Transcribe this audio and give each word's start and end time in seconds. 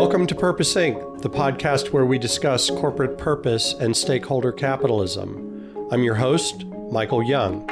Welcome 0.00 0.26
to 0.28 0.34
Purpose 0.34 0.74
Inc., 0.76 1.20
the 1.20 1.28
podcast 1.28 1.90
where 1.90 2.06
we 2.06 2.18
discuss 2.18 2.70
corporate 2.70 3.18
purpose 3.18 3.74
and 3.74 3.94
stakeholder 3.94 4.50
capitalism. 4.50 5.76
I'm 5.92 6.02
your 6.02 6.14
host, 6.14 6.64
Michael 6.90 7.22
Young. 7.22 7.68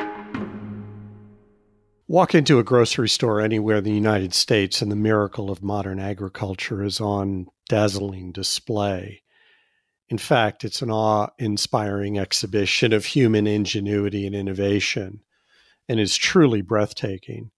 Walk 2.06 2.35
into 2.35 2.59
a 2.59 2.63
grocery 2.63 3.09
store 3.09 3.41
anywhere 3.41 3.78
in 3.78 3.85
the 3.85 3.92
United 3.92 4.35
States, 4.35 4.83
and 4.83 4.92
the 4.92 4.95
miracle 4.95 5.51
of 5.51 5.63
modern 5.63 5.99
agriculture 5.99 6.85
is 6.85 7.01
on 7.01 7.46
dazzling 7.67 8.33
display. 8.33 9.22
In 10.10 10.19
fact, 10.19 10.65
it's 10.65 10.83
an 10.83 10.90
awe 10.90 11.29
inspiring 11.38 12.19
exhibition 12.19 12.92
of 12.92 13.06
human 13.06 13.47
ingenuity 13.47 14.26
and 14.26 14.35
innovation, 14.35 15.22
and 15.88 15.99
is 15.99 16.15
truly 16.15 16.60
breathtaking. 16.60 17.52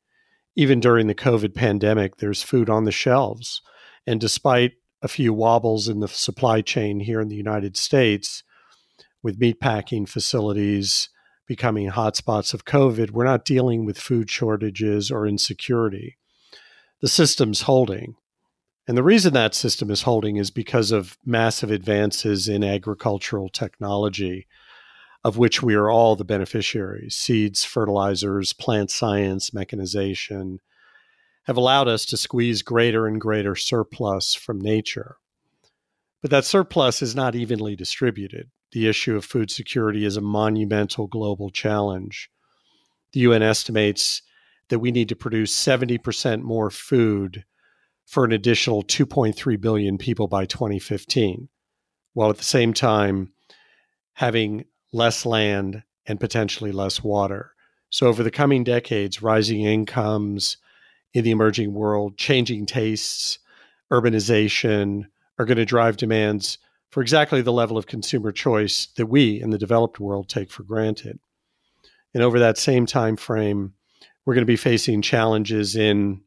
Even 0.54 0.78
during 0.78 1.08
the 1.08 1.14
COVID 1.16 1.56
pandemic, 1.56 2.18
there's 2.18 2.44
food 2.44 2.70
on 2.70 2.84
the 2.84 2.92
shelves. 2.92 3.62
And 4.10 4.20
despite 4.20 4.72
a 5.02 5.06
few 5.06 5.32
wobbles 5.32 5.86
in 5.86 6.00
the 6.00 6.08
supply 6.08 6.62
chain 6.62 6.98
here 6.98 7.20
in 7.20 7.28
the 7.28 7.36
United 7.36 7.76
States, 7.76 8.42
with 9.22 9.38
meatpacking 9.38 10.08
facilities 10.08 11.10
becoming 11.46 11.90
hotspots 11.90 12.52
of 12.52 12.64
COVID, 12.64 13.12
we're 13.12 13.22
not 13.22 13.44
dealing 13.44 13.84
with 13.84 14.00
food 14.00 14.28
shortages 14.28 15.12
or 15.12 15.28
insecurity. 15.28 16.16
The 17.00 17.06
system's 17.06 17.62
holding. 17.62 18.16
And 18.88 18.98
the 18.98 19.04
reason 19.04 19.32
that 19.34 19.54
system 19.54 19.92
is 19.92 20.02
holding 20.02 20.38
is 20.38 20.50
because 20.50 20.90
of 20.90 21.16
massive 21.24 21.70
advances 21.70 22.48
in 22.48 22.64
agricultural 22.64 23.48
technology, 23.48 24.48
of 25.22 25.38
which 25.38 25.62
we 25.62 25.76
are 25.76 25.88
all 25.88 26.16
the 26.16 26.24
beneficiaries. 26.24 27.14
Seeds, 27.14 27.62
fertilizers, 27.62 28.52
plant 28.52 28.90
science, 28.90 29.54
mechanization 29.54 30.58
have 31.44 31.56
allowed 31.56 31.88
us 31.88 32.04
to 32.06 32.16
squeeze 32.16 32.62
greater 32.62 33.06
and 33.06 33.20
greater 33.20 33.56
surplus 33.56 34.34
from 34.34 34.60
nature. 34.60 35.16
But 36.22 36.30
that 36.30 36.44
surplus 36.44 37.02
is 37.02 37.14
not 37.14 37.34
evenly 37.34 37.76
distributed. 37.76 38.50
The 38.72 38.88
issue 38.88 39.16
of 39.16 39.24
food 39.24 39.50
security 39.50 40.04
is 40.04 40.16
a 40.16 40.20
monumental 40.20 41.06
global 41.06 41.50
challenge. 41.50 42.30
The 43.12 43.20
UN 43.20 43.42
estimates 43.42 44.22
that 44.68 44.78
we 44.78 44.92
need 44.92 45.08
to 45.08 45.16
produce 45.16 45.54
70% 45.54 46.42
more 46.42 46.70
food 46.70 47.44
for 48.06 48.24
an 48.24 48.32
additional 48.32 48.82
2.3 48.82 49.60
billion 49.60 49.98
people 49.98 50.28
by 50.28 50.44
2015, 50.44 51.48
while 52.12 52.30
at 52.30 52.38
the 52.38 52.44
same 52.44 52.72
time 52.72 53.32
having 54.14 54.64
less 54.92 55.24
land 55.24 55.82
and 56.06 56.20
potentially 56.20 56.72
less 56.72 57.02
water. 57.02 57.52
So, 57.88 58.06
over 58.06 58.22
the 58.22 58.30
coming 58.30 58.62
decades, 58.62 59.22
rising 59.22 59.62
incomes 59.62 60.56
in 61.12 61.24
the 61.24 61.30
emerging 61.30 61.74
world, 61.74 62.16
changing 62.16 62.66
tastes, 62.66 63.38
urbanization 63.92 65.04
are 65.38 65.44
going 65.44 65.58
to 65.58 65.64
drive 65.64 65.96
demands 65.96 66.58
for 66.90 67.00
exactly 67.00 67.40
the 67.40 67.52
level 67.52 67.78
of 67.78 67.86
consumer 67.86 68.32
choice 68.32 68.86
that 68.96 69.06
we 69.06 69.40
in 69.40 69.50
the 69.50 69.58
developed 69.58 70.00
world 70.00 70.28
take 70.28 70.50
for 70.50 70.62
granted. 70.62 71.18
And 72.14 72.22
over 72.22 72.38
that 72.40 72.58
same 72.58 72.86
time 72.86 73.16
frame, 73.16 73.74
we're 74.24 74.34
going 74.34 74.42
to 74.42 74.46
be 74.46 74.56
facing 74.56 75.02
challenges 75.02 75.76
in 75.76 76.22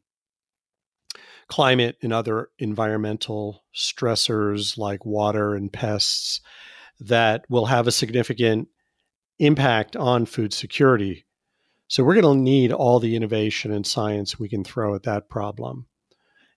climate 1.48 1.96
and 2.02 2.12
other 2.12 2.48
environmental 2.58 3.64
stressors 3.74 4.78
like 4.78 5.04
water 5.04 5.54
and 5.54 5.72
pests 5.72 6.40
that 7.00 7.44
will 7.48 7.66
have 7.66 7.86
a 7.86 7.92
significant 7.92 8.68
impact 9.38 9.96
on 9.96 10.24
food 10.24 10.52
security. 10.52 11.26
So, 11.94 12.02
we're 12.02 12.20
going 12.20 12.38
to 12.38 12.42
need 12.42 12.72
all 12.72 12.98
the 12.98 13.14
innovation 13.14 13.70
and 13.70 13.86
science 13.86 14.36
we 14.36 14.48
can 14.48 14.64
throw 14.64 14.96
at 14.96 15.04
that 15.04 15.28
problem. 15.28 15.86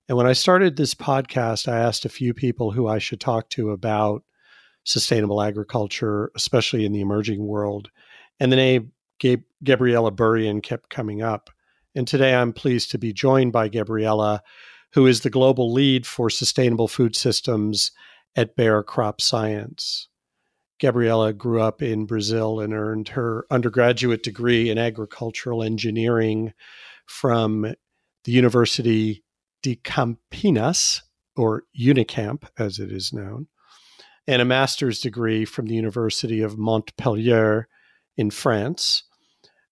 And 0.09 0.17
when 0.17 0.25
I 0.25 0.33
started 0.33 0.75
this 0.75 0.95
podcast, 0.95 1.71
I 1.71 1.77
asked 1.77 2.05
a 2.05 2.09
few 2.09 2.33
people 2.33 2.71
who 2.71 2.87
I 2.87 2.97
should 2.97 3.19
talk 3.19 3.47
to 3.51 3.69
about 3.69 4.23
sustainable 4.83 5.43
agriculture, 5.43 6.31
especially 6.35 6.85
in 6.85 6.91
the 6.91 7.01
emerging 7.01 7.45
world. 7.45 7.91
And 8.39 8.51
the 8.51 8.55
name 8.55 8.93
Gabriella 9.63 10.11
Burian 10.11 10.63
kept 10.63 10.89
coming 10.89 11.21
up. 11.21 11.51
And 11.93 12.07
today 12.07 12.33
I'm 12.33 12.51
pleased 12.51 12.89
to 12.89 12.97
be 12.97 13.13
joined 13.13 13.51
by 13.51 13.69
Gabriella, 13.69 14.41
who 14.93 15.05
is 15.05 15.21
the 15.21 15.29
global 15.29 15.71
lead 15.71 16.07
for 16.07 16.31
sustainable 16.31 16.87
food 16.87 17.15
systems 17.15 17.91
at 18.35 18.55
Bayer 18.55 18.81
Crop 18.81 19.21
Science. 19.21 20.07
Gabriela 20.79 21.33
grew 21.33 21.61
up 21.61 21.81
in 21.81 22.05
Brazil 22.05 22.59
and 22.59 22.73
earned 22.73 23.09
her 23.09 23.45
undergraduate 23.49 24.23
degree 24.23 24.69
in 24.69 24.77
agricultural 24.77 25.63
engineering 25.63 26.53
from 27.05 27.73
the 28.23 28.31
University 28.31 29.23
de 29.63 29.75
Campinas, 29.77 31.01
or 31.35 31.63
Unicamp 31.79 32.43
as 32.57 32.79
it 32.79 32.91
is 32.91 33.13
known, 33.13 33.47
and 34.27 34.41
a 34.41 34.45
master's 34.45 34.99
degree 34.99 35.45
from 35.45 35.67
the 35.67 35.75
University 35.75 36.41
of 36.41 36.57
Montpellier 36.57 37.67
in 38.15 38.29
France. 38.29 39.03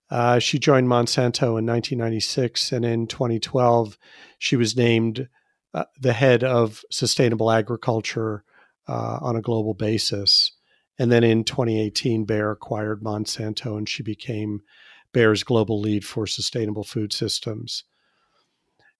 Uh, 0.10 0.40
she 0.40 0.60
joined 0.60 0.88
Monsanto 0.88 1.58
in 1.58 1.66
1996, 1.66 2.72
and 2.72 2.86
in 2.86 3.08
2012, 3.08 3.98
she 4.38 4.56
was 4.56 4.78
named 4.78 5.28
uh, 5.74 5.86
the 6.00 6.14
head 6.14 6.44
of 6.44 6.84
sustainable 6.92 7.52
agriculture 7.52 8.44
uh, 8.88 9.18
on 9.22 9.36
a 9.36 9.42
global 9.42 9.74
basis. 9.74 10.52
And 10.98 11.12
then 11.12 11.24
in 11.24 11.44
2018, 11.44 12.26
Bayer 12.26 12.52
acquired 12.52 13.04
Monsanto, 13.04 13.78
and 13.78 13.88
she 13.88 14.04
became 14.04 14.62
Bayer's 15.12 15.44
global 15.44 15.80
lead 15.80 16.06
for 16.06 16.26
sustainable 16.26 16.84
food 16.84 17.12
systems. 17.12 17.84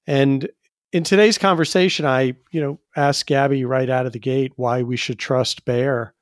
And 0.08 0.50
in 0.92 1.04
today's 1.04 1.38
conversation, 1.38 2.06
I, 2.06 2.36
you 2.52 2.62
know, 2.62 2.80
asked 2.96 3.28
Gabby 3.28 3.66
right 3.66 3.90
out 3.90 4.06
of 4.06 4.14
the 4.14 4.20
gate 4.20 4.54
why 4.56 4.82
we 4.84 4.98
should 4.98 5.20
trust 5.20 5.66
Bayer 5.66 6.14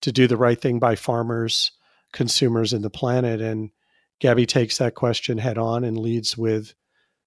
to 0.00 0.12
do 0.12 0.26
the 0.26 0.36
right 0.36 0.60
thing 0.60 0.78
by 0.78 0.96
farmers, 0.96 1.72
consumers, 2.12 2.72
and 2.72 2.84
the 2.84 2.90
planet. 2.90 3.40
And 3.40 3.70
Gabby 4.20 4.46
takes 4.46 4.78
that 4.78 4.94
question 4.94 5.38
head 5.38 5.58
on 5.58 5.84
and 5.84 5.98
leads 5.98 6.36
with 6.36 6.74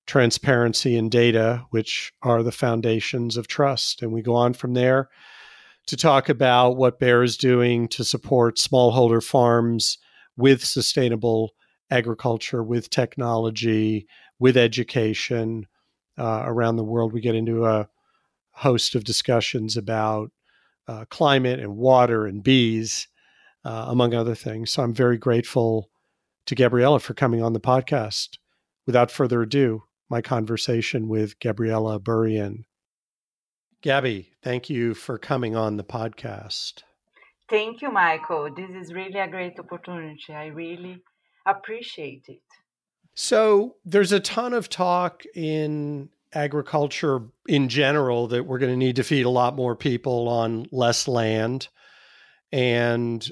transparency 0.06 0.96
and 0.98 1.10
data, 1.10 1.66
which 1.70 2.14
are 2.22 2.44
the 2.44 2.52
foundations 2.52 3.38
of 3.38 3.48
trust. 3.48 4.02
And 4.02 4.12
we 4.12 4.22
go 4.22 4.36
on 4.36 4.54
from 4.54 4.74
there 4.74 5.10
to 5.91 5.97
talk 5.97 6.29
about 6.29 6.78
what 6.78 7.00
Bayer 7.00 7.22
is 7.22 7.35
doing 7.35 7.90
to 7.90 8.06
support 8.06 8.56
smallholder 8.56 9.22
farms 9.22 9.97
with 10.38 10.63
sustainable 10.63 11.52
agriculture, 11.90 12.63
with 12.63 12.90
technology, 12.90 14.07
with 14.40 14.56
education 14.56 15.66
uh, 16.18 16.44
around 16.46 16.78
the 16.78 16.85
world. 16.85 17.12
We 17.12 17.19
get 17.19 17.35
into 17.35 17.66
a 17.66 17.90
host 18.52 18.96
of 18.96 19.03
discussions 19.03 19.75
about 19.75 20.31
uh, 20.88 21.03
climate 21.09 21.59
and 21.59 21.75
water 21.75 22.25
and 22.25 22.41
bees, 22.41 23.09
uh, 23.66 23.88
among 23.90 24.13
other 24.13 24.34
things. 24.34 24.72
So 24.72 24.84
I'm 24.84 24.94
very 24.94 25.18
grateful 25.18 25.90
to 26.46 26.56
Gabriella 26.56 27.02
for 27.02 27.13
coming 27.13 27.44
on 27.44 27.52
the 27.52 27.59
podcast. 27.59 28.38
Without 28.85 29.12
further 29.12 29.41
ado, 29.41 29.84
my 30.09 30.22
conversation 30.22 31.09
with 31.09 31.38
Gabriella 31.41 32.00
Burian. 32.00 32.63
Gabby, 33.81 34.30
thank 34.44 34.69
you 34.69 34.94
for 34.94 35.18
coming 35.18 35.56
on 35.56 35.78
the 35.78 35.84
podcast. 35.84 36.84
Thank 37.50 37.81
you, 37.81 37.92
Michael. 37.92 38.53
This 38.56 38.69
is 38.69 38.94
really 38.94 39.19
a 39.19 39.28
great 39.28 39.59
opportunity. 39.59 40.34
I 40.34 40.46
really 40.47 41.02
appreciate 41.47 42.25
it. 42.28 42.41
So, 43.16 43.75
there's 43.84 44.12
a 44.12 44.20
ton 44.20 44.53
of 44.53 44.70
talk 44.70 45.24
in 45.34 46.09
agriculture 46.34 47.22
in 47.47 47.70
general 47.70 48.28
that 48.28 48.46
we're 48.46 48.59
going 48.59 48.72
to 48.72 48.78
need 48.78 48.96
to 48.97 49.03
feed 49.03 49.25
a 49.25 49.30
lot 49.30 49.56
more 49.56 49.75
people 49.75 50.30
on 50.30 50.68
less 50.72 51.08
land. 51.08 51.68
And 52.52 53.28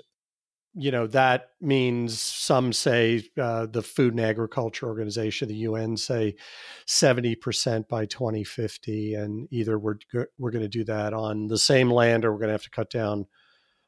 you 0.74 0.91
know 0.91 1.07
that 1.07 1.50
means 1.59 2.22
some 2.22 2.72
say 2.74 3.28
uh, 3.40 3.66
the 3.66 3.81
Food 3.81 4.13
and 4.13 4.22
Agriculture 4.22 4.88
Organization, 4.88 5.48
the 5.48 5.56
UN, 5.56 5.98
say 5.98 6.36
seventy 6.86 7.36
percent 7.36 7.88
by 7.88 8.06
twenty 8.06 8.44
fifty, 8.44 9.16
and 9.16 9.48
either 9.51 9.80
we're 9.80 9.98
we're 10.38 10.51
going 10.51 10.63
to 10.63 10.69
do 10.69 10.83
that 10.86 11.13
on 11.13 11.48
the 11.48 11.57
same 11.57 11.89
land, 11.89 12.24
or 12.24 12.31
we're 12.31 12.39
going 12.39 12.50
to 12.50 12.54
have 12.54 12.63
to 12.63 12.69
cut 12.69 12.89
down 12.89 13.25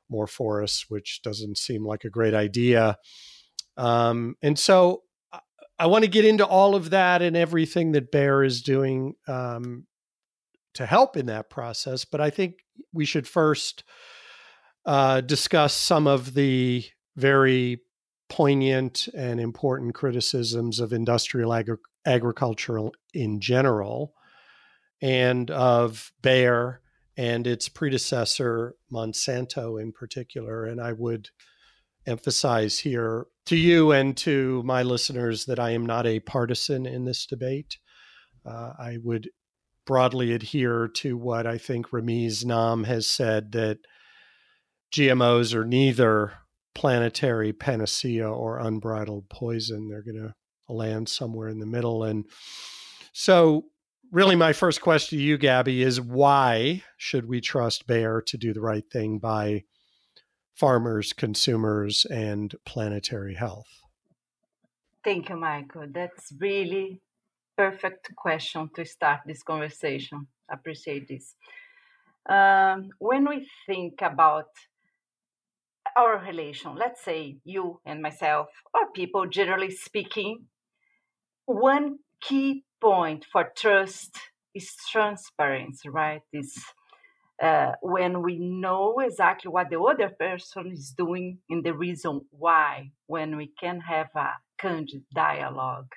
more 0.10 0.28
forests, 0.28 0.86
which 0.90 1.22
doesn't 1.22 1.58
seem 1.58 1.86
like 1.86 2.04
a 2.04 2.10
great 2.10 2.34
idea. 2.34 2.98
Um, 3.78 4.36
and 4.42 4.58
so, 4.58 5.04
I, 5.32 5.40
I 5.80 5.86
want 5.86 6.04
to 6.04 6.10
get 6.10 6.26
into 6.26 6.46
all 6.46 6.76
of 6.76 6.90
that 6.90 7.22
and 7.22 7.38
everything 7.38 7.92
that 7.94 8.12
Bayer 8.12 8.44
is 8.44 8.62
doing 8.62 9.14
um, 9.28 9.86
to 10.74 10.86
help 10.86 11.16
in 11.16 11.28
that 11.28 11.50
process. 11.50 12.06
But 12.06 12.22
I 12.22 12.32
think 12.32 12.56
we 12.92 13.06
should 13.06 13.28
first 13.28 13.84
uh, 14.86 15.22
discuss 15.22 15.74
some 15.74 16.08
of 16.08 16.34
the 16.34 16.86
very 17.16 17.82
poignant 18.30 19.08
and 19.16 19.40
important 19.40 19.94
criticisms 19.94 20.80
of 20.80 20.94
industrial 20.94 21.54
agri- 21.54 21.78
agriculture 22.06 22.80
in 23.14 23.40
general 23.40 24.14
and 25.02 25.52
of 25.52 26.12
Bayer 26.22 26.82
and 27.18 27.46
its 27.46 27.68
predecessor, 27.68 28.76
Monsanto, 28.92 29.82
in 29.82 29.92
particular. 29.92 30.66
And 30.66 30.80
I 30.80 30.94
would 30.94 31.30
emphasize 32.08 32.80
here 32.80 33.28
to 33.46 33.56
you 33.56 33.92
and 33.92 34.16
to 34.18 34.64
my 34.64 34.82
listeners 34.84 35.46
that 35.46 35.60
I 35.60 35.72
am 35.72 35.86
not 35.86 36.08
a 36.08 36.20
partisan 36.20 36.86
in 36.86 37.06
this 37.06 37.26
debate. 37.26 37.78
Uh, 38.46 38.74
I 38.80 38.98
would 39.04 39.30
broadly 39.86 40.32
adhere 40.32 40.88
to 40.88 41.18
what 41.18 41.46
I 41.46 41.58
think 41.58 41.90
Ramez 41.90 42.46
Naam 42.46 42.86
has 42.86 43.08
said 43.08 43.52
that 43.52 43.80
GMOs 44.92 45.54
are 45.54 45.66
neither 45.66 46.34
planetary 46.76 47.54
panacea 47.54 48.30
or 48.30 48.60
unbridled 48.60 49.30
poison. 49.30 49.88
They're 49.88 50.04
going 50.04 50.22
to 50.22 50.34
land 50.74 51.10
somewhere 51.10 51.48
in 51.48 51.60
the 51.60 51.66
middle. 51.66 52.04
And 52.04 52.26
so, 53.14 53.66
really, 54.12 54.36
my 54.36 54.54
first 54.54 54.82
question 54.82 55.18
to 55.18 55.24
you, 55.24 55.38
Gabby, 55.38 55.82
is 55.82 56.02
why 56.02 56.84
should 56.98 57.28
we 57.28 57.42
trust 57.42 57.88
Bayer 57.88 58.22
to 58.28 58.38
do 58.38 58.54
the 58.54 58.62
right 58.62 58.86
thing 58.92 59.20
by 59.20 59.64
farmers, 60.56 61.14
consumers, 61.14 62.06
and 62.06 62.54
planetary 62.66 63.36
health? 63.36 63.68
Thank 65.04 65.30
you, 65.30 65.38
Michael. 65.38 65.88
That's 65.92 66.32
really 66.40 67.02
perfect 67.58 68.16
question 68.16 68.70
to 68.76 68.86
start 68.86 69.22
this 69.26 69.44
conversation. 69.44 70.28
Appreciate 70.52 71.08
this. 71.08 71.36
Um, 72.30 72.90
when 73.00 73.28
we 73.28 73.48
think 73.66 74.02
about 74.02 74.46
our 75.98 76.20
relation, 76.20 76.76
let's 76.76 77.04
say 77.04 77.38
you 77.44 77.80
and 77.86 78.02
myself, 78.02 78.48
or 78.74 78.92
people 78.94 79.28
generally 79.28 79.72
speaking, 79.72 80.46
one 81.46 82.00
key 82.22 82.64
point 82.80 83.26
for 83.32 83.52
trust 83.56 84.18
is 84.54 84.76
transparency, 84.92 85.90
right? 85.90 86.22
Is 86.34 86.54
uh, 87.42 87.74
when 87.82 88.22
we 88.22 88.38
know 88.38 89.00
exactly 89.00 89.50
what 89.50 89.70
the 89.70 89.80
other 89.80 90.10
person 90.20 90.72
is 90.72 90.94
doing 90.96 91.40
and 91.50 91.64
the 91.64 91.74
reason 91.74 92.22
why, 92.30 92.92
when 93.08 93.36
we 93.36 93.52
can 93.60 93.80
have 93.82 94.10
a 94.16 94.30
candid 94.60 95.04
dialogue. 95.14 95.92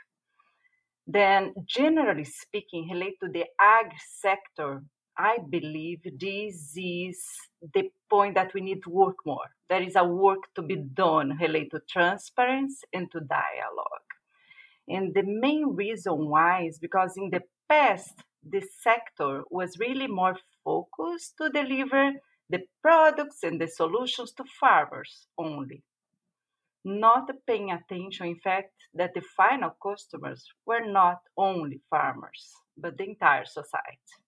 Then, 1.07 1.53
generally 1.67 2.25
speaking, 2.25 2.89
related 2.91 3.17
to 3.23 3.29
the 3.29 3.45
ag 3.61 3.93
sector, 4.21 4.83
I 5.17 5.39
believe 5.49 6.01
this 6.19 6.77
is 6.77 7.25
the 7.73 7.91
point 8.11 8.35
that 8.35 8.53
we 8.53 8.61
need 8.61 8.83
to 8.83 8.91
work 8.91 9.17
more. 9.25 9.49
There 9.69 9.83
is 9.83 9.95
a 9.95 10.05
work 10.05 10.53
to 10.57 10.63
be 10.63 10.75
done 10.75 11.39
related 11.41 11.71
to 11.71 11.81
transparency 11.89 12.85
and 12.93 13.11
to 13.13 13.21
dialogue. 13.21 14.09
And 14.89 15.15
the 15.15 15.23
main 15.23 15.77
reason 15.77 16.29
why 16.29 16.67
is 16.67 16.81
because 16.81 17.17
in 17.17 17.31
the 17.31 17.43
past, 17.69 18.15
the 18.43 18.63
sector 18.83 19.45
was 19.51 19.79
really 19.79 20.09
more 20.09 20.37
focused 20.65 21.37
to 21.39 21.49
deliver 21.49 22.13
the 22.51 22.65
products 22.83 23.45
and 23.45 23.61
the 23.61 23.69
solutions 23.69 24.33
to 24.33 24.45
farmers 24.61 25.29
only, 25.39 25.83
not 26.85 27.31
paying 27.47 27.71
attention, 27.71 28.27
in 28.27 28.37
fact, 28.41 28.73
that 28.93 29.15
the 29.15 29.23
final 29.37 29.71
customers 29.83 30.45
were 30.67 30.85
not 30.85 31.21
only 31.37 31.81
farmers, 31.89 32.53
but 32.77 32.99
the 32.99 33.05
entire 33.05 33.47
society 33.47 34.24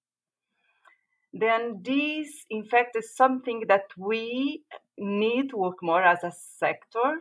then 1.33 1.83
this, 1.83 2.29
in 2.51 2.65
fact, 2.65 2.97
is 2.97 3.15
something 3.15 3.65
that 3.69 3.89
we 3.97 4.63
need 4.99 5.51
to 5.51 5.57
work 5.57 5.77
more 5.83 6.03
as 6.03 6.25
a 6.25 6.33
sector, 6.59 7.21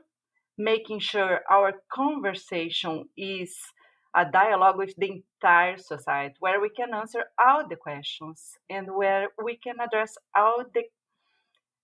making 0.57 0.99
sure 0.99 1.41
our 1.49 1.73
conversation 1.91 3.05
is 3.17 3.55
a 4.15 4.25
dialogue 4.31 4.77
with 4.77 4.93
the 4.97 5.23
entire 5.43 5.77
society 5.77 6.35
where 6.39 6.61
we 6.61 6.69
can 6.69 6.93
answer 6.93 7.25
all 7.45 7.67
the 7.67 7.75
questions 7.75 8.53
and 8.69 8.87
where 8.95 9.27
we 9.43 9.57
can 9.57 9.75
address 9.79 10.15
all 10.35 10.63
the 10.73 10.83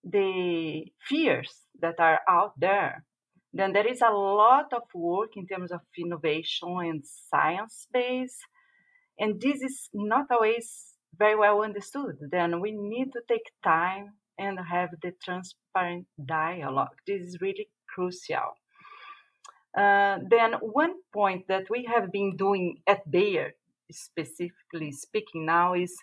the 0.04 0.86
fears 1.08 1.68
that 1.80 2.00
are 2.00 2.22
out 2.28 2.60
there. 2.60 3.06
Then 3.54 3.74
there 3.74 3.86
is 3.86 4.02
a 4.02 4.10
lot 4.10 4.74
of 4.74 4.84
work 4.96 5.36
in 5.36 5.46
terms 5.46 5.72
of 5.72 5.82
innovation 5.98 6.70
and 6.82 7.04
science 7.06 7.86
base 7.94 8.40
and 9.20 9.40
this 9.40 9.62
is 9.62 9.90
not 9.94 10.26
always 10.32 10.91
very 11.18 11.36
well 11.36 11.62
understood, 11.62 12.18
then 12.32 12.62
we 12.62 12.72
need 12.72 13.14
to 13.14 13.22
take 13.28 13.52
time 13.64 14.14
and 14.38 14.60
have 14.60 14.90
the 15.04 15.14
transparent 15.24 16.08
dialogue. 16.26 16.96
This 17.06 17.22
is 17.28 17.42
really 17.42 17.70
crucial. 17.88 18.58
Uh, 19.78 20.20
then, 20.30 20.54
one 20.62 20.96
point 21.14 21.48
that 21.48 21.70
we 21.70 21.86
have 21.86 22.12
been 22.12 22.36
doing 22.36 22.78
at 22.88 23.10
Bayer, 23.10 23.54
specifically 23.90 24.92
speaking 24.92 25.46
now, 25.46 25.74
is 25.74 25.96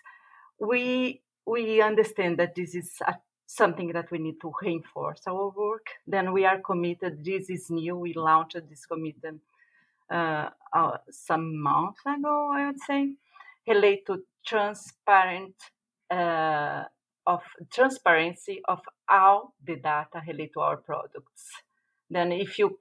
we 0.59 1.21
we 1.45 1.81
understand 1.81 2.37
that 2.39 2.55
this 2.55 2.75
is 2.75 2.91
a, 3.07 3.15
something 3.45 3.91
that 3.93 4.11
we 4.11 4.19
need 4.19 4.39
to 4.41 4.51
reinforce 4.61 5.21
our 5.27 5.49
work. 5.49 5.87
Then 6.07 6.31
we 6.31 6.45
are 6.45 6.59
committed. 6.59 7.23
This 7.25 7.49
is 7.49 7.69
new. 7.69 7.95
We 7.97 8.13
launched 8.13 8.57
this 8.69 8.85
commitment 8.85 9.41
uh, 10.09 10.49
uh, 10.73 10.97
some 11.09 11.61
months 11.61 12.01
ago, 12.05 12.51
I 12.53 12.67
would 12.67 12.79
say, 12.79 13.13
related 13.67 14.05
to 14.07 14.23
transparent 14.49 15.55
uh, 16.11 16.83
of 17.27 17.41
transparency 17.71 18.61
of 18.67 18.79
all 19.09 19.53
the 19.65 19.75
data 19.75 20.21
related 20.27 20.53
to 20.53 20.59
our 20.61 20.77
products. 20.77 21.43
Then 22.09 22.31
if 22.31 22.57
you 22.57 22.77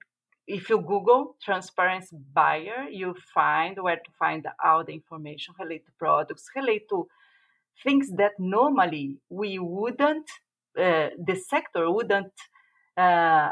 if 0.47 0.71
you 0.71 0.79
Google 0.81 1.37
transparency 1.45 2.17
Bayer, 2.35 2.85
you 2.91 3.15
find 3.35 3.77
where 3.79 3.97
to 3.97 4.11
find 4.19 4.47
all 4.65 4.83
the 4.83 4.95
information 4.95 5.55
related 5.61 5.85
to 5.87 5.93
products, 5.99 6.47
related 6.57 6.89
to 6.89 7.07
things 7.85 8.11
that 8.17 8.33
normally 8.39 9.19
we 9.29 9.59
wouldn't, 9.59 10.29
uh, 10.79 11.09
the 11.23 11.37
sector 11.37 11.91
wouldn't 11.91 12.33
uh, 12.97 13.51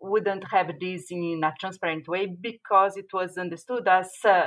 wouldn't 0.00 0.44
have 0.50 0.70
this 0.80 1.10
in 1.10 1.42
a 1.44 1.52
transparent 1.58 2.06
way 2.08 2.26
because 2.26 2.96
it 2.96 3.12
was 3.12 3.36
understood 3.36 3.86
as 3.88 4.10
uh, 4.24 4.46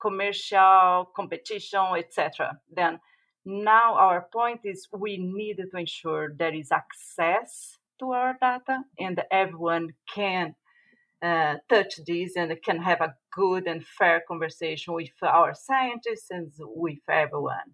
commercial 0.00 1.10
competition, 1.14 1.84
etc. 1.96 2.58
Then 2.74 3.00
now 3.44 3.94
our 3.94 4.26
point 4.32 4.60
is 4.64 4.88
we 4.92 5.18
need 5.18 5.56
to 5.56 5.78
ensure 5.78 6.32
there 6.36 6.54
is 6.54 6.70
access 6.72 7.78
to 7.98 8.12
our 8.12 8.36
data 8.40 8.80
and 8.98 9.22
everyone 9.30 9.94
can 10.12 10.54
uh, 11.22 11.56
touch 11.68 12.00
this 12.06 12.36
and 12.36 12.54
can 12.62 12.82
have 12.82 13.00
a 13.00 13.14
good 13.34 13.66
and 13.66 13.84
fair 13.86 14.22
conversation 14.26 14.94
with 14.94 15.10
our 15.22 15.54
scientists 15.54 16.30
and 16.30 16.52
with 16.58 16.98
everyone. 17.08 17.72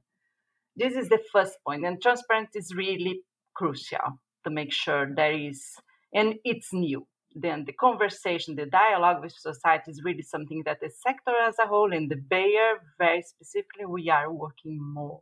This 0.76 0.94
is 0.94 1.08
the 1.08 1.18
first 1.32 1.58
point, 1.66 1.84
and 1.84 2.00
transparency 2.00 2.60
is 2.60 2.74
really 2.74 3.22
crucial 3.54 4.20
to 4.44 4.50
make 4.50 4.72
sure 4.72 5.12
there 5.14 5.32
is, 5.32 5.74
and 6.14 6.36
it's 6.44 6.72
new 6.72 7.06
then 7.34 7.64
the 7.64 7.72
conversation, 7.72 8.56
the 8.56 8.66
dialogue 8.66 9.22
with 9.22 9.32
society 9.32 9.90
is 9.90 10.02
really 10.04 10.22
something 10.22 10.62
that 10.64 10.80
the 10.80 10.90
sector 10.90 11.32
as 11.46 11.56
a 11.62 11.66
whole 11.66 11.92
and 11.92 12.10
the 12.10 12.16
Bayer 12.16 12.82
very 12.98 13.22
specifically, 13.22 13.86
we 13.86 14.10
are 14.10 14.32
working 14.32 14.78
more. 14.82 15.20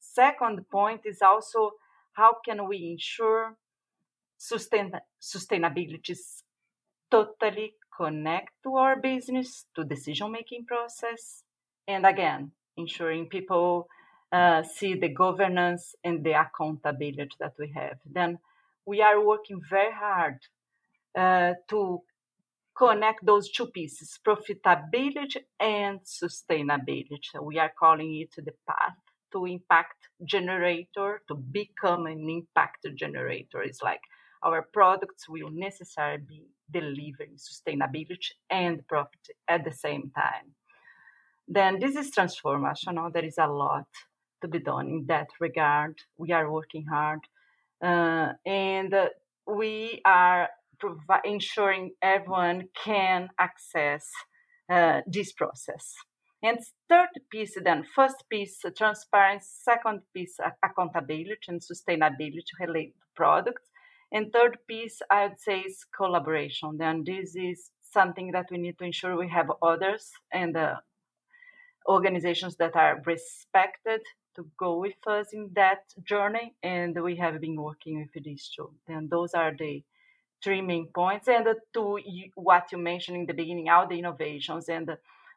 Second 0.00 0.68
point 0.70 1.02
is 1.04 1.20
also 1.22 1.72
how 2.14 2.36
can 2.44 2.66
we 2.68 2.90
ensure 2.92 3.56
sustain, 4.38 4.92
sustainability 5.20 6.10
is 6.10 6.42
totally 7.10 7.74
connect 7.96 8.50
to 8.64 8.76
our 8.76 8.96
business, 9.00 9.66
to 9.76 9.84
decision 9.84 10.32
making 10.32 10.64
process, 10.64 11.44
and 11.86 12.06
again, 12.06 12.52
ensuring 12.76 13.28
people 13.28 13.86
uh, 14.32 14.62
see 14.62 14.94
the 14.94 15.08
governance 15.08 15.94
and 16.02 16.24
the 16.24 16.32
accountability 16.32 17.36
that 17.38 17.52
we 17.58 17.70
have. 17.74 17.98
Then 18.06 18.38
we 18.86 19.02
are 19.02 19.24
working 19.24 19.60
very 19.68 19.92
hard 19.92 20.38
uh, 21.16 21.54
to 21.68 22.02
connect 22.76 23.24
those 23.24 23.50
two 23.50 23.66
pieces 23.66 24.18
profitability 24.26 25.36
and 25.60 26.00
sustainability. 26.00 27.20
We 27.40 27.58
are 27.58 27.72
calling 27.78 28.16
it 28.16 28.34
the 28.36 28.52
path 28.66 28.96
to 29.32 29.46
impact 29.46 30.08
generator 30.24 31.22
to 31.28 31.34
become 31.34 32.06
an 32.06 32.28
impact 32.28 32.86
generator. 32.94 33.62
It's 33.62 33.82
like 33.82 34.00
our 34.42 34.62
products 34.72 35.28
will 35.28 35.50
necessarily 35.50 36.22
be 36.28 36.46
delivering 36.70 37.36
sustainability 37.36 38.32
and 38.50 38.86
profit 38.88 39.20
at 39.48 39.64
the 39.64 39.72
same 39.72 40.10
time. 40.14 40.54
Then 41.48 41.78
this 41.78 41.96
is 41.96 42.10
transformational. 42.10 43.12
There 43.12 43.24
is 43.24 43.38
a 43.38 43.46
lot 43.46 43.86
to 44.40 44.48
be 44.48 44.58
done 44.58 44.88
in 44.88 45.04
that 45.06 45.28
regard. 45.40 45.98
We 46.16 46.32
are 46.32 46.50
working 46.50 46.86
hard. 46.86 47.20
Uh, 47.82 48.32
and 48.46 48.94
uh, 48.94 49.08
we 49.46 50.00
are 50.04 50.48
provi- 50.82 51.22
ensuring 51.24 51.92
everyone 52.02 52.68
can 52.84 53.28
access 53.38 54.04
uh, 54.70 55.00
this 55.06 55.32
process. 55.32 55.94
And 56.42 56.58
third 56.88 57.10
piece, 57.30 57.56
then, 57.62 57.84
first 57.94 58.24
piece, 58.28 58.58
transparency, 58.76 59.46
second 59.62 60.00
piece, 60.12 60.36
accountability 60.64 61.46
and 61.48 61.60
sustainability 61.60 62.52
related 62.58 62.94
products. 63.14 63.70
And 64.10 64.32
third 64.32 64.58
piece, 64.66 65.00
I 65.08 65.28
would 65.28 65.38
say, 65.38 65.60
is 65.60 65.86
collaboration. 65.96 66.78
Then 66.78 67.04
this 67.06 67.36
is 67.36 67.70
something 67.92 68.32
that 68.32 68.46
we 68.50 68.58
need 68.58 68.76
to 68.78 68.84
ensure 68.84 69.16
we 69.16 69.28
have 69.28 69.52
others 69.62 70.10
and 70.32 70.56
uh, 70.56 70.76
organizations 71.88 72.56
that 72.56 72.74
are 72.74 73.00
respected 73.06 74.00
to 74.34 74.46
go 74.58 74.78
with 74.78 75.06
us 75.06 75.28
in 75.32 75.50
that 75.54 75.84
journey. 76.02 76.54
And 76.62 77.00
we 77.00 77.16
have 77.16 77.40
been 77.40 77.60
working 77.60 78.00
with 78.00 78.24
these 78.24 78.50
two. 78.54 78.72
Then 78.88 79.08
those 79.08 79.32
are 79.34 79.52
the 79.56 79.84
three 80.42 80.60
main 80.60 80.88
points 80.94 81.28
and 81.28 81.46
to 81.74 81.98
what 82.34 82.72
you 82.72 82.78
mentioned 82.78 83.16
in 83.16 83.26
the 83.26 83.34
beginning 83.34 83.68
all 83.68 83.86
the 83.88 83.98
innovations 83.98 84.68
and 84.68 84.90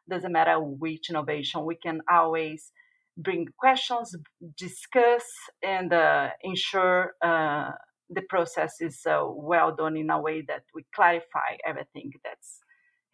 doesn't 0.08 0.32
matter 0.32 0.58
which 0.60 1.10
innovation 1.10 1.64
we 1.64 1.74
can 1.76 2.00
always 2.10 2.72
bring 3.16 3.46
questions, 3.56 4.14
discuss, 4.56 5.24
and 5.62 5.92
uh, 5.92 6.28
ensure 6.42 7.14
uh, 7.22 7.70
the 8.10 8.22
process 8.28 8.80
is 8.80 9.00
uh, 9.06 9.22
well 9.24 9.74
done 9.74 9.96
in 9.96 10.10
a 10.10 10.20
way 10.20 10.42
that 10.42 10.64
we 10.74 10.84
clarify 10.94 11.56
everything 11.64 12.12
that's 12.22 12.60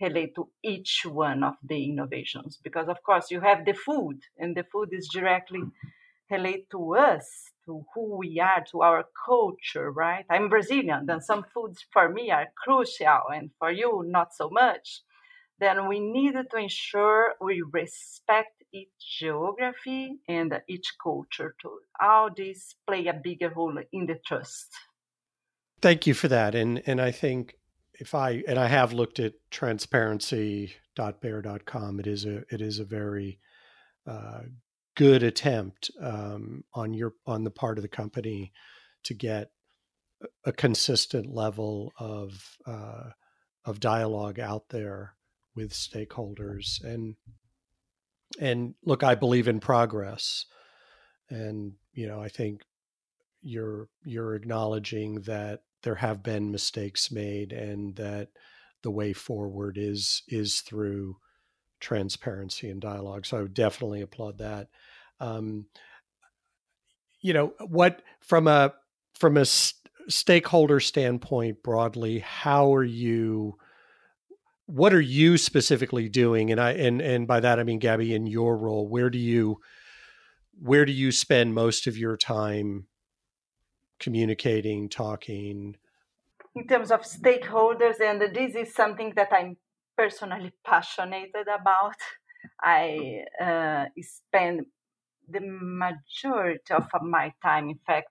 related 0.01 0.35
to 0.35 0.49
each 0.65 1.03
one 1.07 1.45
of 1.45 1.55
the 1.63 1.85
innovations. 1.85 2.59
Because 2.63 2.89
of 2.89 3.03
course 3.05 3.31
you 3.31 3.41
have 3.41 3.65
the 3.65 3.75
food, 3.75 4.21
and 4.39 4.57
the 4.57 4.65
food 4.65 4.89
is 4.93 5.09
directly 5.13 5.63
related 6.31 6.71
to 6.73 6.97
us, 6.97 7.52
to 7.66 7.85
who 7.95 8.16
we 8.16 8.40
are, 8.40 8.64
to 8.71 8.83
our 8.83 9.04
culture, 9.26 9.90
right? 9.90 10.25
I'm 10.31 10.49
Brazilian, 10.49 11.07
then 11.07 11.21
some 11.21 11.45
foods 11.54 11.85
for 11.92 12.09
me 12.09 12.31
are 12.31 12.47
crucial, 12.57 13.23
and 13.35 13.50
for 13.59 13.71
you 13.71 14.02
not 14.07 14.35
so 14.35 14.49
much. 14.50 15.02
Then 15.61 15.88
we 15.88 16.00
needed 16.00 16.50
to 16.50 16.57
ensure 16.57 17.35
we 17.40 17.62
respect 17.62 18.62
each 18.73 18.88
geography 19.21 20.19
and 20.28 20.61
each 20.66 20.95
culture. 21.02 21.54
To 21.62 21.78
all 22.00 22.31
these 22.35 22.75
play 22.87 23.07
a 23.07 23.12
bigger 23.12 23.50
role 23.50 23.78
in 23.92 24.07
the 24.07 24.19
trust. 24.26 24.69
Thank 25.81 26.07
you 26.07 26.14
for 26.14 26.28
that, 26.28 26.54
and 26.54 26.83
and 26.87 27.00
I 27.00 27.11
think 27.11 27.57
if 27.95 28.14
I 28.14 28.42
and 28.49 28.59
I 28.59 28.66
have 28.66 28.92
looked 28.92 29.21
at 29.21 29.35
transparency.bayer.com, 29.50 32.00
it 32.00 32.07
is 32.07 32.25
a 32.25 32.45
it 32.50 32.61
is 32.61 32.78
a 32.78 32.85
very 32.85 33.38
uh, 34.07 34.42
good 34.95 35.23
attempt 35.23 35.91
um, 36.01 36.65
on 36.75 36.95
your 36.95 37.15
on 37.27 37.45
the 37.45 37.51
part 37.51 37.79
of 37.79 37.83
the 37.83 37.89
company 37.89 38.53
to 39.05 39.15
get 39.15 39.51
a 40.45 40.53
consistent 40.53 41.35
level 41.35 41.93
of 41.99 42.57
uh, 42.67 43.11
of 43.65 43.81
dialogue 43.81 44.39
out 44.39 44.69
there 44.71 45.15
with 45.55 45.73
stakeholders 45.73 46.83
and 46.83 47.17
and 48.41 48.75
look 48.85 49.03
i 49.03 49.15
believe 49.15 49.49
in 49.49 49.61
progress. 49.61 50.47
And 51.31 51.75
you 51.93 52.07
know 52.07 52.21
i 52.21 52.29
think 52.29 52.63
you're 53.43 53.89
you're 54.05 54.35
acknowledging 54.35 55.23
that 55.23 55.63
there 55.83 55.97
have 55.97 56.23
been 56.23 56.51
mistakes 56.51 57.11
made 57.11 57.53
and 57.53 57.97
that 57.97 58.29
the 58.83 58.91
way 58.91 59.13
forward 59.13 59.77
is 59.79 60.23
is 60.29 60.61
through 60.61 61.17
transparency 61.83 62.71
and 62.71 62.81
dialogue. 62.81 63.27
So 63.27 63.37
I 63.37 63.43
would 63.43 63.55
definitely 63.55 64.01
applaud 64.01 64.39
that. 64.39 64.69
Um, 65.21 65.67
you 67.21 67.33
know 67.35 67.53
what 67.59 68.03
from 68.21 68.49
a 68.49 68.75
from 69.15 69.37
a 69.37 69.45
stakeholder 70.09 70.81
standpoint 70.81 71.62
broadly, 71.62 72.21
how 72.21 72.75
are 72.75 72.85
you? 72.85 73.57
What 74.67 74.95
are 74.95 75.01
you 75.01 75.37
specifically 75.37 76.09
doing? 76.09 76.51
And 76.51 76.61
I 76.61 76.73
and 76.73 77.01
and 77.01 77.27
by 77.27 77.41
that 77.41 77.61
I 77.61 77.65
mean 77.65 77.79
Gabby, 77.79 78.15
in 78.15 78.27
your 78.27 78.57
role, 78.57 78.89
where 78.89 79.11
do 79.11 79.19
you 79.19 79.61
where 80.61 80.85
do 80.85 80.93
you 80.93 81.12
spend 81.12 81.55
most 81.55 81.87
of 81.87 81.97
your 81.97 82.17
time 82.17 82.87
communicating, 83.99 84.89
talking? 84.89 85.77
In 86.55 86.67
terms 86.67 86.91
of 86.91 87.03
stakeholders, 87.03 88.01
and 88.01 88.21
this 88.35 88.55
is 88.55 88.75
something 88.75 89.12
that 89.17 89.29
I'm 89.33 89.57
personally 89.97 90.53
passionate 90.67 91.31
about. 91.35 91.95
I 92.61 93.25
uh, 93.41 93.87
spend 94.01 94.67
the 95.29 95.41
majority 95.43 96.73
of 96.73 96.89
my 97.03 97.33
time, 97.43 97.69
in 97.69 97.79
fact, 97.87 98.11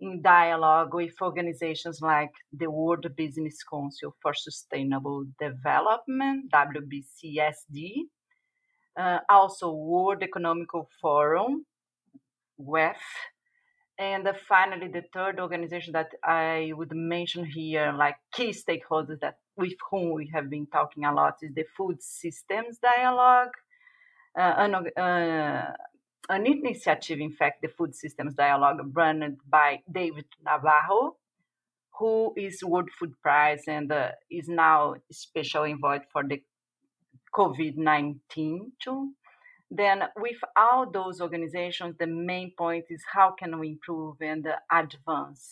in 0.00 0.20
dialogue 0.22 0.92
with 0.92 1.14
organizations 1.22 2.00
like 2.02 2.32
the 2.52 2.70
World 2.70 3.06
Business 3.16 3.62
Council 3.62 4.14
for 4.20 4.34
Sustainable 4.34 5.24
Development, 5.40 6.50
WBCSD, 6.52 8.02
uh, 8.98 9.18
also 9.28 9.72
World 9.72 10.22
Economical 10.22 10.88
Forum, 11.00 11.64
WEF, 12.60 12.96
and 13.98 14.28
finally, 14.48 14.88
the 14.88 15.04
third 15.12 15.38
organization 15.38 15.92
that 15.92 16.10
I 16.24 16.72
would 16.74 16.92
mention 16.92 17.44
here, 17.44 17.92
like 17.96 18.16
key 18.32 18.50
stakeholders 18.50 19.20
that 19.20 19.36
with 19.56 19.74
whom 19.90 20.12
we 20.12 20.30
have 20.34 20.50
been 20.50 20.66
talking 20.66 21.04
a 21.04 21.14
lot, 21.14 21.38
is 21.42 21.54
the 21.54 21.64
Food 21.76 22.02
Systems 22.02 22.78
Dialogue, 22.78 23.52
uh, 24.38 24.54
an, 24.56 24.74
uh, 24.74 25.72
an 26.28 26.46
initiative, 26.46 27.20
in 27.20 27.32
fact, 27.32 27.62
the 27.62 27.68
Food 27.68 27.94
Systems 27.94 28.34
Dialogue, 28.34 28.78
run 28.92 29.36
by 29.48 29.80
David 29.90 30.26
Nabarro, 30.46 31.12
who 31.98 32.34
is 32.36 32.64
World 32.64 32.90
Food 32.98 33.14
Prize 33.22 33.62
and 33.68 33.90
uh, 33.92 34.10
is 34.30 34.48
now 34.48 34.94
special 35.12 35.64
envoy 35.64 36.00
for 36.12 36.24
the 36.26 36.42
COVID 37.34 37.76
19 37.76 38.72
too. 38.82 39.12
Then, 39.70 40.02
with 40.16 40.36
all 40.56 40.90
those 40.90 41.20
organizations, 41.20 41.96
the 41.98 42.06
main 42.06 42.52
point 42.56 42.84
is 42.90 43.02
how 43.12 43.32
can 43.32 43.58
we 43.58 43.70
improve 43.70 44.16
and 44.20 44.46
advance 44.70 45.48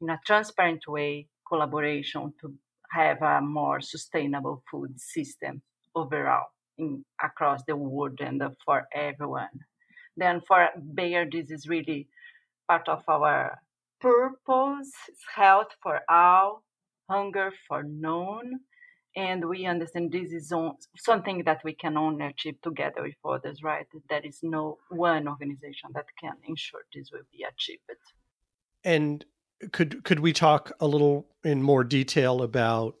in 0.00 0.10
a 0.10 0.20
transparent 0.26 0.86
way 0.88 1.28
collaboration 1.46 2.32
to 2.40 2.54
have 2.92 3.22
a 3.22 3.40
more 3.40 3.80
sustainable 3.80 4.62
food 4.70 5.00
system 5.00 5.62
overall 5.94 6.46
in, 6.78 7.04
across 7.22 7.62
the 7.66 7.76
world 7.76 8.20
and 8.20 8.42
for 8.64 8.86
everyone. 8.94 9.48
Then, 10.16 10.42
for 10.46 10.68
Bayer, 10.94 11.26
this 11.30 11.50
is 11.50 11.68
really 11.68 12.08
part 12.68 12.88
of 12.88 13.02
our 13.08 13.58
purpose: 14.00 14.92
health 15.34 15.72
for 15.82 16.00
all, 16.08 16.64
hunger 17.08 17.52
for 17.66 17.82
none, 17.82 18.60
and 19.16 19.48
we 19.48 19.66
understand 19.66 20.12
this 20.12 20.32
is 20.32 20.52
something 20.96 21.44
that 21.44 21.60
we 21.64 21.74
can 21.74 21.96
only 21.96 22.26
achieve 22.26 22.60
together 22.62 23.02
with 23.02 23.14
others 23.24 23.62
right? 23.62 23.86
There 24.08 24.24
is 24.24 24.40
no 24.42 24.78
one 24.90 25.28
organization 25.28 25.90
that 25.94 26.06
can 26.20 26.36
ensure 26.46 26.84
this 26.94 27.10
will 27.12 27.26
be 27.30 27.44
achieved. 27.44 27.82
And 28.84 29.24
could 29.72 30.04
could 30.04 30.20
we 30.20 30.32
talk 30.32 30.72
a 30.80 30.86
little 30.86 31.26
in 31.44 31.62
more 31.62 31.84
detail 31.84 32.42
about 32.42 32.96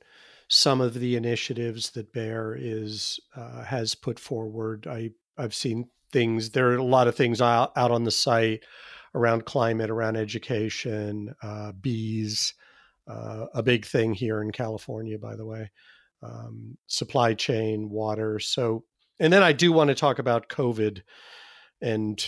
some 0.48 0.80
of 0.80 0.94
the 0.94 1.16
initiatives 1.16 1.90
that 1.90 2.12
Bayer 2.12 2.56
is 2.58 3.18
uh, 3.36 3.64
has 3.64 3.94
put 3.94 4.18
forward 4.18 4.86
i 4.86 5.10
i've 5.38 5.54
seen 5.54 5.88
things 6.12 6.50
there 6.50 6.68
are 6.70 6.76
a 6.76 6.84
lot 6.84 7.08
of 7.08 7.16
things 7.16 7.40
out, 7.40 7.72
out 7.76 7.90
on 7.90 8.04
the 8.04 8.10
site 8.10 8.62
around 9.14 9.44
climate 9.44 9.90
around 9.90 10.16
education 10.16 11.34
uh, 11.42 11.72
bees 11.72 12.54
uh, 13.08 13.46
a 13.54 13.62
big 13.62 13.84
thing 13.84 14.14
here 14.14 14.40
in 14.42 14.52
California, 14.52 15.18
by 15.18 15.34
the 15.34 15.44
way 15.44 15.68
um, 16.22 16.76
supply 16.86 17.34
chain, 17.34 17.90
water. 17.90 18.38
So, 18.38 18.84
and 19.18 19.32
then 19.32 19.42
I 19.42 19.52
do 19.52 19.72
want 19.72 19.88
to 19.88 19.94
talk 19.94 20.18
about 20.18 20.48
COVID 20.48 21.02
and 21.80 22.24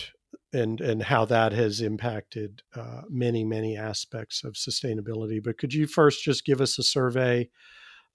and 0.55 0.81
and 0.81 1.03
how 1.03 1.25
that 1.25 1.51
has 1.51 1.81
impacted 1.81 2.63
uh, 2.75 3.01
many 3.09 3.43
many 3.43 3.77
aspects 3.77 4.43
of 4.43 4.53
sustainability. 4.53 5.43
But 5.43 5.57
could 5.57 5.73
you 5.73 5.85
first 5.87 6.23
just 6.23 6.45
give 6.45 6.61
us 6.61 6.79
a 6.79 6.83
survey 6.83 7.49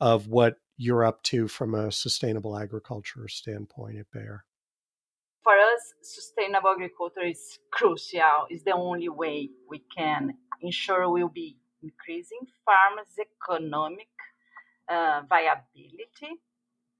of 0.00 0.26
what 0.28 0.56
you're 0.76 1.04
up 1.04 1.22
to 1.24 1.46
from 1.46 1.74
a 1.74 1.92
sustainable 1.92 2.56
agriculture 2.56 3.28
standpoint 3.28 3.98
at 3.98 4.10
Bayer? 4.12 4.44
For 5.42 5.52
us, 5.52 5.94
sustainable 6.02 6.70
agriculture 6.70 7.24
is 7.24 7.58
crucial. 7.70 8.46
It's 8.48 8.64
the 8.64 8.72
only 8.72 9.08
way 9.08 9.50
we 9.68 9.82
can 9.96 10.34
ensure 10.62 11.08
we'll 11.10 11.28
be 11.28 11.56
increasing 11.82 12.40
farmers' 12.64 13.18
economic 13.18 14.08
uh, 14.88 15.22
viability, 15.28 16.40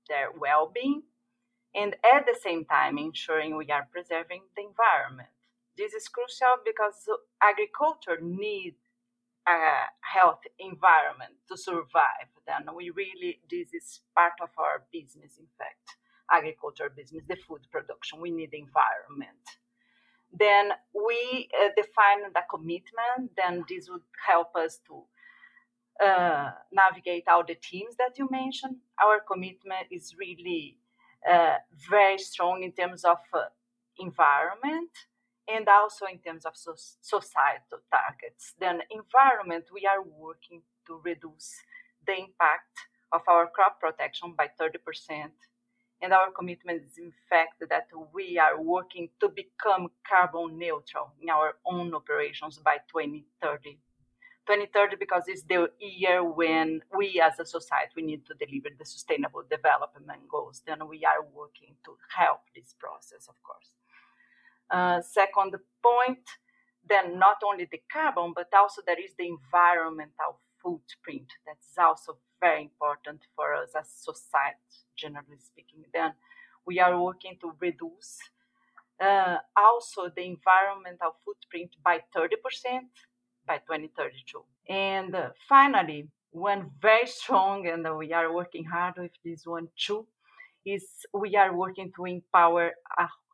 their 0.08 0.28
well 0.38 0.70
being, 0.74 1.02
and 1.74 1.94
at 2.14 2.26
the 2.26 2.38
same 2.42 2.64
time 2.64 2.98
ensuring 2.98 3.56
we 3.56 3.70
are 3.70 3.88
preserving 3.92 4.42
the 4.56 4.62
environment. 4.62 5.28
This 5.76 5.94
is 5.94 6.08
crucial 6.08 6.56
because 6.64 7.08
agriculture 7.42 8.18
needs 8.20 8.76
a 9.46 9.86
healthy 10.00 10.50
environment 10.58 11.34
to 11.48 11.56
survive. 11.56 12.28
Then 12.46 12.74
we 12.76 12.90
really, 12.90 13.40
this 13.50 13.72
is 13.72 14.00
part 14.14 14.34
of 14.42 14.50
our 14.58 14.84
business, 14.92 15.38
in 15.38 15.46
fact, 15.56 15.96
agriculture 16.30 16.92
business, 16.94 17.24
the 17.28 17.36
food 17.36 17.62
production. 17.70 18.20
We 18.20 18.30
need 18.30 18.50
the 18.50 18.58
environment. 18.58 19.44
Then 20.32 20.70
we 20.94 21.48
uh, 21.58 21.70
define 21.76 22.32
the 22.32 22.42
commitment, 22.48 23.32
then 23.36 23.64
this 23.68 23.88
would 23.90 24.02
help 24.26 24.54
us 24.54 24.78
to 24.86 25.02
uh, 26.04 26.50
navigate 26.72 27.24
all 27.28 27.44
the 27.44 27.56
teams 27.56 27.96
that 27.96 28.16
you 28.16 28.28
mentioned. 28.30 28.76
Our 29.02 29.20
commitment 29.20 29.88
is 29.90 30.14
really 30.18 30.78
very 31.90 32.18
strong 32.18 32.62
in 32.62 32.72
terms 32.72 33.04
of 33.04 33.18
uh, 33.34 33.44
environment 33.98 34.90
and 35.52 35.66
also 35.68 36.06
in 36.06 36.18
terms 36.18 36.44
of 36.44 36.56
so- 36.56 36.74
societal 37.00 37.80
targets. 37.90 38.54
Then, 38.58 38.82
environment, 38.90 39.66
we 39.72 39.86
are 39.86 40.02
working 40.02 40.62
to 40.86 41.00
reduce 41.04 41.54
the 42.06 42.12
impact 42.12 42.76
of 43.12 43.22
our 43.28 43.46
crop 43.48 43.80
protection 43.80 44.34
by 44.36 44.48
30%. 44.60 45.30
And 46.02 46.14
our 46.14 46.30
commitment 46.30 46.82
is, 46.82 46.96
in 46.96 47.12
fact, 47.28 47.62
that 47.68 47.88
we 48.14 48.38
are 48.38 48.60
working 48.60 49.10
to 49.20 49.28
become 49.28 49.90
carbon 50.08 50.58
neutral 50.58 51.12
in 51.20 51.28
our 51.28 51.56
own 51.66 51.94
operations 51.94 52.58
by 52.58 52.78
2030. 52.90 53.78
2030 54.46 54.96
because 54.96 55.24
it's 55.26 55.42
the 55.44 55.70
year 55.80 56.24
when 56.24 56.80
we 56.96 57.20
as 57.20 57.38
a 57.38 57.46
society 57.46 57.92
we 57.96 58.02
need 58.02 58.26
to 58.26 58.34
deliver 58.34 58.68
the 58.78 58.84
sustainable 58.84 59.42
development 59.50 60.20
goals 60.28 60.62
then 60.66 60.86
we 60.88 61.04
are 61.04 61.22
working 61.34 61.74
to 61.84 61.96
help 62.16 62.40
this 62.54 62.74
process 62.78 63.28
of 63.28 63.36
course 63.42 63.70
Uh, 64.70 65.02
second 65.02 65.56
point, 65.82 66.26
then 66.88 67.18
not 67.18 67.38
only 67.44 67.66
the 67.70 67.82
carbon, 67.92 68.32
but 68.34 68.48
also 68.54 68.82
there 68.86 69.00
is 69.00 69.12
the 69.18 69.26
environmental 69.26 70.38
footprint. 70.62 71.26
That's 71.46 71.76
also 71.76 72.18
very 72.40 72.62
important 72.62 73.20
for 73.34 73.54
us 73.54 73.70
as 73.78 73.88
society, 73.90 74.76
generally 74.96 75.38
speaking. 75.38 75.84
Then 75.92 76.12
we 76.66 76.78
are 76.78 76.96
working 77.02 77.36
to 77.40 77.52
reduce 77.60 78.18
uh, 79.00 79.38
also 79.56 80.08
the 80.14 80.24
environmental 80.24 81.16
footprint 81.24 81.70
by 81.84 82.00
30% 82.14 82.30
by 83.50 83.58
2032. 83.58 84.44
And 84.68 85.12
uh, 85.14 85.30
finally, 85.48 86.08
one 86.30 86.70
very 86.80 87.06
strong, 87.06 87.66
and 87.66 87.84
we 87.96 88.12
are 88.12 88.32
working 88.32 88.64
hard 88.64 88.94
with 88.96 89.10
this 89.24 89.44
one 89.44 89.68
too, 89.76 90.06
is 90.64 90.84
we 91.12 91.34
are 91.34 91.52
working 91.56 91.90
to 91.96 92.04
empower 92.04 92.70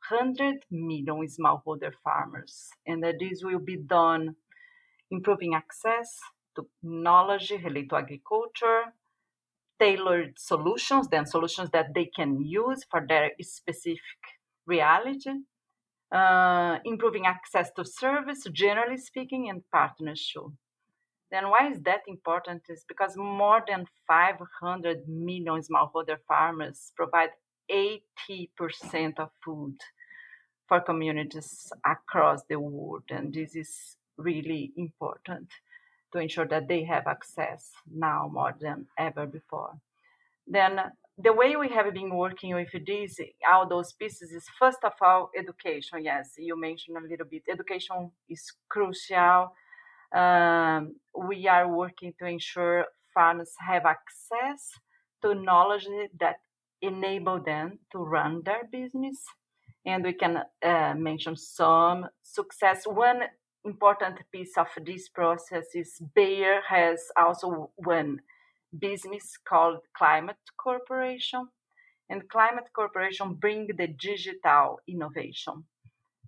100 0.08 0.64
million 0.70 1.26
smallholder 1.28 1.92
farmers. 2.02 2.70
And 2.87 3.04
this 3.04 3.42
will 3.42 3.58
be 3.58 3.76
done 3.76 4.37
improving 5.11 5.54
access 5.54 6.18
to 6.54 6.66
knowledge 6.82 7.50
related 7.50 7.90
to 7.90 7.96
agriculture, 7.96 8.82
tailored 9.78 10.38
solutions, 10.38 11.08
then 11.08 11.26
solutions 11.26 11.68
that 11.75 11.92
they 11.94 12.06
can 12.06 12.40
use 12.40 12.85
for 12.90 13.04
their 13.06 13.32
specific 13.42 14.23
reality, 14.66 15.35
uh, 16.12 16.78
improving 16.84 17.26
access 17.26 17.70
to 17.76 17.84
service, 17.84 18.44
generally 18.52 18.96
speaking, 18.96 19.48
and 19.48 19.62
partnership. 19.72 20.42
Then 21.30 21.50
why 21.50 21.70
is 21.72 21.80
that 21.82 22.02
important? 22.06 22.62
Is 22.68 22.84
because 22.86 23.16
more 23.16 23.62
than 23.66 23.86
500 24.06 25.08
million 25.08 25.60
smallholder 25.62 26.18
farmers 26.28 26.92
provide 26.96 27.30
80% 27.70 29.18
of 29.18 29.30
food 29.44 29.76
for 30.68 30.80
communities 30.80 31.72
across 31.84 32.42
the 32.48 32.58
world, 32.60 33.04
and 33.10 33.34
this 33.34 33.54
is 33.56 33.96
really 34.16 34.72
important 34.76 35.48
to 36.12 36.18
ensure 36.18 36.46
that 36.46 36.68
they 36.68 36.84
have 36.84 37.06
access 37.06 37.72
now 37.92 38.30
more 38.32 38.54
than 38.60 38.86
ever 38.98 39.26
before. 39.26 39.78
Then 40.46 40.80
the 41.18 41.32
way 41.32 41.56
we 41.56 41.68
have 41.68 41.92
been 41.94 42.14
working 42.14 42.54
with 42.54 42.68
these, 42.87 43.18
all 43.50 43.66
those 43.68 43.92
pieces 43.92 44.32
is 44.32 44.44
first 44.58 44.78
of 44.85 44.92
all 45.00 45.30
education. 45.37 46.04
Yes, 46.04 46.35
you 46.37 46.61
mentioned 46.61 46.99
a 46.99 47.08
little 47.08 47.26
bit. 47.26 47.42
Education 47.50 48.11
is 48.28 48.52
crucial. 48.68 49.52
Um, 50.14 50.96
we 51.28 51.49
are 51.49 51.68
working 51.68 52.12
to 52.18 52.26
ensure 52.26 52.85
farmers 53.14 53.52
have 53.66 53.87
access 53.87 54.70
to 55.23 55.35
knowledge 55.35 55.87
that 56.20 56.37
enable 56.82 57.42
them 57.42 57.78
to 57.92 57.99
run 57.99 58.42
their 58.44 58.64
business. 58.70 59.25
And 59.87 60.04
we 60.04 60.12
can 60.12 60.42
uh, 60.62 60.94
mention 60.96 61.37
some 61.37 62.08
success. 62.23 62.82
One 62.87 63.23
important 63.64 64.18
piece 64.30 64.58
of 64.58 64.68
this 64.85 65.08
process 65.08 65.64
is 65.75 65.99
Bayer 66.14 66.61
has 66.68 67.00
also 67.16 67.70
one 67.76 68.20
business 68.78 69.37
called 69.49 69.78
Climate 69.97 70.37
Corporation, 70.56 71.49
and 72.09 72.28
Climate 72.28 72.68
Corporation 72.75 73.35
bring 73.35 73.68
the 73.76 73.88
digital 73.88 74.78
innovation. 74.88 75.64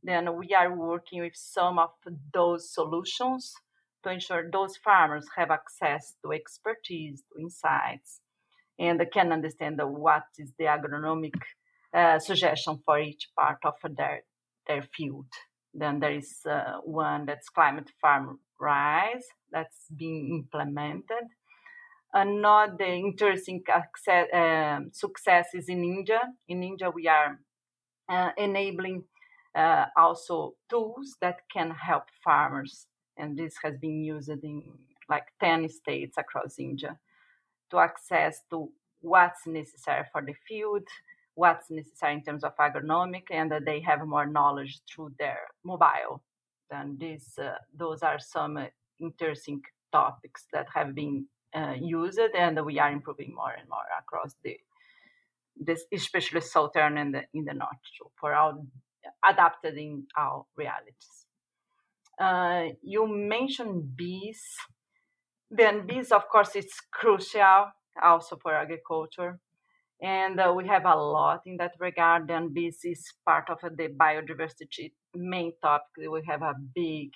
Then 0.03 0.37
we 0.37 0.55
are 0.55 0.75
working 0.75 1.23
with 1.23 1.35
some 1.35 1.79
of 1.79 1.91
those 2.33 2.73
solutions 2.73 3.53
to 4.05 4.11
ensure 4.11 4.51
those 4.51 4.77
farmers 4.77 5.27
have 5.37 5.51
access 5.51 6.15
to 6.25 6.33
expertise, 6.33 7.23
to 7.33 7.41
insights, 7.41 8.21
and 8.79 9.01
can 9.13 9.33
understand 9.33 9.81
what 9.83 10.25
is 10.39 10.53
the 10.59 10.65
agronomic 10.65 11.35
uh, 11.95 12.19
suggestion 12.19 12.79
for 12.85 13.01
each 13.01 13.29
part 13.37 13.59
of 13.65 13.75
their, 13.97 14.23
their 14.67 14.83
field. 14.97 15.27
Then 15.75 16.01
there 16.01 16.15
is 16.15 16.41
uh, 16.49 16.79
one 16.85 17.27
that's 17.27 17.49
Climate 17.49 17.91
Farm 18.01 18.39
Rise 18.61 19.25
that's 19.53 19.87
being 19.97 20.31
implemented 20.35 21.27
Another 22.19 22.85
interesting 22.85 23.63
access, 23.69 24.27
um, 24.35 24.91
success 24.93 25.51
is 25.55 25.69
in 25.69 25.85
India. 25.85 26.21
In 26.49 26.65
India, 26.65 26.91
we 26.91 27.07
are 27.07 27.39
uh, 28.09 28.31
enabling 28.37 29.05
uh, 29.55 29.85
also 29.97 30.55
tools 30.69 31.15
that 31.21 31.37
can 31.53 31.71
help 31.71 32.03
farmers, 32.25 32.89
and 33.17 33.39
this 33.39 33.55
has 33.63 33.77
been 33.81 34.03
used 34.03 34.31
in 34.31 34.65
like 35.09 35.27
10 35.41 35.69
states 35.69 36.17
across 36.19 36.59
India 36.59 36.99
to 37.71 37.79
access 37.79 38.41
to 38.51 38.69
what's 39.01 39.47
necessary 39.47 40.05
for 40.11 40.21
the 40.21 40.35
field, 40.49 40.89
what's 41.37 41.71
necessary 41.71 42.15
in 42.15 42.25
terms 42.25 42.43
of 42.43 42.57
agronomic, 42.57 43.31
and 43.31 43.53
that 43.53 43.65
they 43.65 43.79
have 43.79 44.05
more 44.05 44.27
knowledge 44.27 44.81
through 44.93 45.13
their 45.21 45.39
mobile. 45.63 46.21
And 46.73 46.99
these, 46.99 47.39
uh, 47.41 47.59
those 47.73 48.03
are 48.03 48.19
some 48.19 48.59
interesting 49.01 49.63
topics 49.93 50.47
that 50.53 50.67
have 50.75 50.97
been 50.97 51.29
uh, 51.59 51.75
use 51.81 52.19
it, 52.19 52.33
and 52.35 52.65
we 52.65 52.79
are 52.79 52.93
improving 52.99 53.35
more 53.35 53.55
and 53.59 53.69
more 53.69 53.89
across 54.03 54.35
the 54.45 54.57
this 55.61 55.85
especially 55.93 56.41
southern 56.41 56.99
and 56.99 57.15
the, 57.15 57.23
in 57.35 57.45
the 57.45 57.53
north 57.53 57.79
for 58.21 58.33
our 58.33 58.55
adapted 59.29 59.77
in 59.77 60.07
our 60.17 60.45
realities. 60.57 61.27
Uh, 62.21 62.75
you 62.83 63.07
mentioned 63.07 63.97
bees. 63.97 64.43
Then 65.51 65.87
bees, 65.87 66.13
of 66.13 66.29
course, 66.29 66.55
it's 66.55 66.81
crucial 66.93 67.73
also 68.03 68.37
for 68.43 68.55
agriculture. 68.55 69.39
And 70.01 70.39
uh, 70.39 70.53
we 70.57 70.67
have 70.69 70.85
a 70.85 70.95
lot 70.95 71.43
in 71.47 71.57
that 71.57 71.73
regard. 71.81 72.31
And 72.31 72.53
bees 72.53 72.81
is 72.85 73.05
part 73.25 73.49
of 73.51 73.59
the 73.77 73.89
biodiversity 73.89 74.93
main 75.15 75.53
topic. 75.63 76.11
We 76.11 76.23
have 76.27 76.43
a 76.43 76.55
big, 76.75 77.11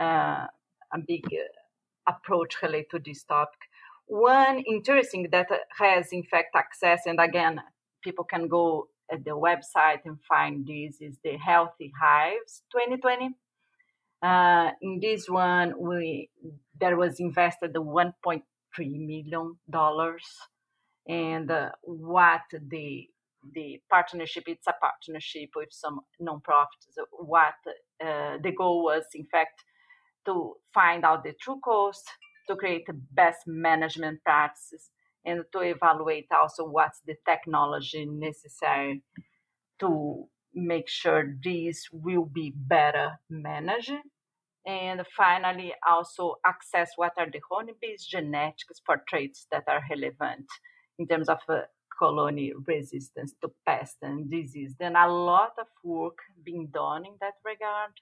uh, 0.00 0.46
a 0.92 0.98
big 1.06 1.24
uh, 1.26 2.12
approach 2.12 2.56
related 2.62 2.90
to 2.92 2.98
this 3.04 3.24
topic. 3.24 3.58
One 4.06 4.60
interesting 4.60 5.28
that 5.32 5.48
has, 5.78 6.12
in 6.12 6.22
fact, 6.22 6.54
access, 6.54 7.02
and 7.06 7.20
again, 7.20 7.60
people 8.02 8.24
can 8.24 8.46
go 8.48 8.88
at 9.10 9.24
the 9.24 9.32
website 9.32 10.00
and 10.04 10.18
find 10.28 10.66
this 10.66 11.00
is 11.00 11.18
the 11.24 11.36
Healthy 11.36 11.92
Hives 12.00 12.62
2020. 12.72 13.30
Uh, 14.22 14.70
in 14.80 15.00
this 15.00 15.28
one, 15.28 15.74
we 15.80 16.30
there 16.80 16.96
was 16.96 17.20
invested 17.20 17.74
1.3 17.74 18.42
million 18.78 19.56
dollars, 19.68 20.24
and 21.08 21.50
uh, 21.50 21.70
what 21.82 22.42
the 22.52 23.08
the 23.54 23.80
partnership 23.90 24.44
it's 24.46 24.66
a 24.66 24.74
partnership 24.80 25.50
with 25.56 25.68
some 25.72 26.00
nonprofits. 26.20 26.96
What 27.12 27.54
uh, 28.00 28.38
the 28.42 28.52
goal 28.56 28.84
was, 28.84 29.04
in 29.14 29.26
fact, 29.26 29.62
to 30.26 30.54
find 30.72 31.04
out 31.04 31.24
the 31.24 31.34
true 31.40 31.60
cost 31.64 32.04
to 32.48 32.56
create 32.56 32.86
the 32.86 32.98
best 33.12 33.40
management 33.46 34.22
practices 34.24 34.90
and 35.24 35.44
to 35.52 35.60
evaluate 35.60 36.26
also 36.30 36.64
what's 36.64 37.00
the 37.06 37.16
technology 37.28 38.06
necessary 38.06 39.02
to 39.80 40.28
make 40.54 40.88
sure 40.88 41.34
these 41.42 41.88
will 41.92 42.24
be 42.24 42.52
better 42.56 43.18
managed. 43.28 43.92
And 44.66 45.02
finally, 45.16 45.74
also 45.86 46.36
access 46.44 46.90
what 46.96 47.12
are 47.18 47.30
the 47.30 47.40
honeybees 47.50 48.04
genetics 48.04 48.80
for 48.84 49.02
traits 49.08 49.46
that 49.52 49.64
are 49.68 49.82
relevant 49.90 50.46
in 50.98 51.06
terms 51.06 51.28
of 51.28 51.38
uh, 51.48 51.62
colony 51.98 52.52
resistance 52.66 53.34
to 53.42 53.50
pest 53.64 53.96
and 54.02 54.30
disease. 54.30 54.74
Then 54.78 54.96
a 54.96 55.08
lot 55.08 55.52
of 55.58 55.66
work 55.84 56.18
being 56.44 56.68
done 56.72 57.06
in 57.06 57.14
that 57.20 57.34
regard. 57.44 57.92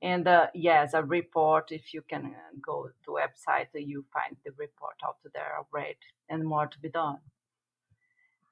And 0.00 0.28
uh, 0.28 0.46
yes, 0.54 0.94
a 0.94 1.02
report, 1.02 1.72
if 1.72 1.92
you 1.92 2.02
can 2.02 2.26
uh, 2.26 2.56
go 2.64 2.90
to 3.04 3.10
website, 3.10 3.66
you 3.74 4.04
find 4.12 4.36
the 4.44 4.52
report 4.56 4.94
out 5.04 5.16
there 5.34 5.52
already 5.58 5.96
and 6.28 6.44
more 6.44 6.66
to 6.66 6.78
be 6.78 6.88
done. 6.88 7.18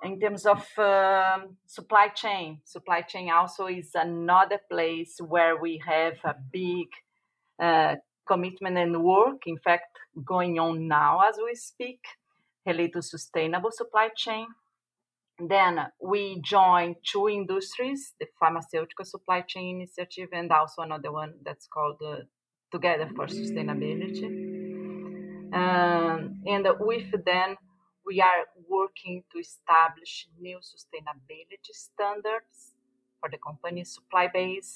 In 0.02 0.20
terms 0.20 0.44
of 0.44 0.66
um, 0.78 1.56
supply 1.66 2.08
chain, 2.08 2.60
supply 2.64 3.02
chain 3.02 3.30
also 3.30 3.66
is 3.66 3.90
another 3.94 4.58
place 4.70 5.18
where 5.20 5.56
we 5.56 5.80
have 5.86 6.16
a 6.24 6.34
big 6.52 6.88
uh, 7.58 7.94
commitment 8.26 8.76
and 8.76 9.02
work, 9.02 9.46
in 9.46 9.56
fact, 9.56 9.98
going 10.24 10.58
on 10.58 10.88
now 10.88 11.20
as 11.26 11.36
we 11.42 11.54
speak, 11.54 12.00
related 12.66 12.94
to 12.94 13.02
sustainable 13.02 13.70
supply 13.70 14.10
chain 14.14 14.48
then 15.38 15.78
we 16.00 16.40
joined 16.42 16.96
two 17.04 17.28
industries, 17.28 18.14
the 18.18 18.26
pharmaceutical 18.40 19.04
supply 19.04 19.42
chain 19.42 19.80
initiative 19.80 20.30
and 20.32 20.50
also 20.50 20.82
another 20.82 21.12
one 21.12 21.34
that's 21.44 21.66
called 21.66 22.00
uh, 22.04 22.16
Together 22.72 23.08
for 23.14 23.26
Sustainability. 23.26 24.24
Um, 25.52 26.42
and 26.46 26.66
with 26.80 27.10
them, 27.24 27.56
we 28.06 28.20
are 28.20 28.46
working 28.68 29.22
to 29.32 29.38
establish 29.38 30.28
new 30.40 30.58
sustainability 30.58 31.72
standards 31.72 32.74
for 33.20 33.28
the 33.30 33.38
company's 33.38 33.94
supply 33.94 34.28
base 34.32 34.74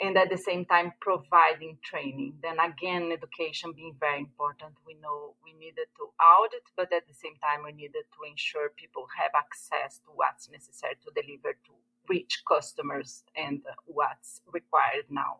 and 0.00 0.16
at 0.18 0.28
the 0.28 0.36
same 0.36 0.64
time 0.64 0.92
providing 1.00 1.78
training. 1.82 2.34
Then 2.42 2.58
again, 2.58 3.12
education 3.12 3.72
being 3.74 3.94
very 3.98 4.18
important. 4.18 4.74
We 4.86 4.94
know 5.00 5.34
we 5.44 5.52
needed 5.52 5.86
to 5.98 6.10
audit, 6.20 6.64
but 6.76 6.92
at 6.92 7.06
the 7.06 7.14
same 7.14 7.36
time, 7.42 7.64
we 7.64 7.72
needed 7.72 8.04
to 8.10 8.30
ensure 8.30 8.70
people 8.76 9.06
have 9.16 9.32
access 9.36 9.98
to 9.98 10.10
what's 10.14 10.50
necessary 10.50 10.94
to 11.04 11.22
deliver 11.22 11.52
to 11.52 11.72
reach 12.08 12.42
customers 12.46 13.22
and 13.36 13.62
what's 13.86 14.40
required 14.52 15.06
now 15.10 15.38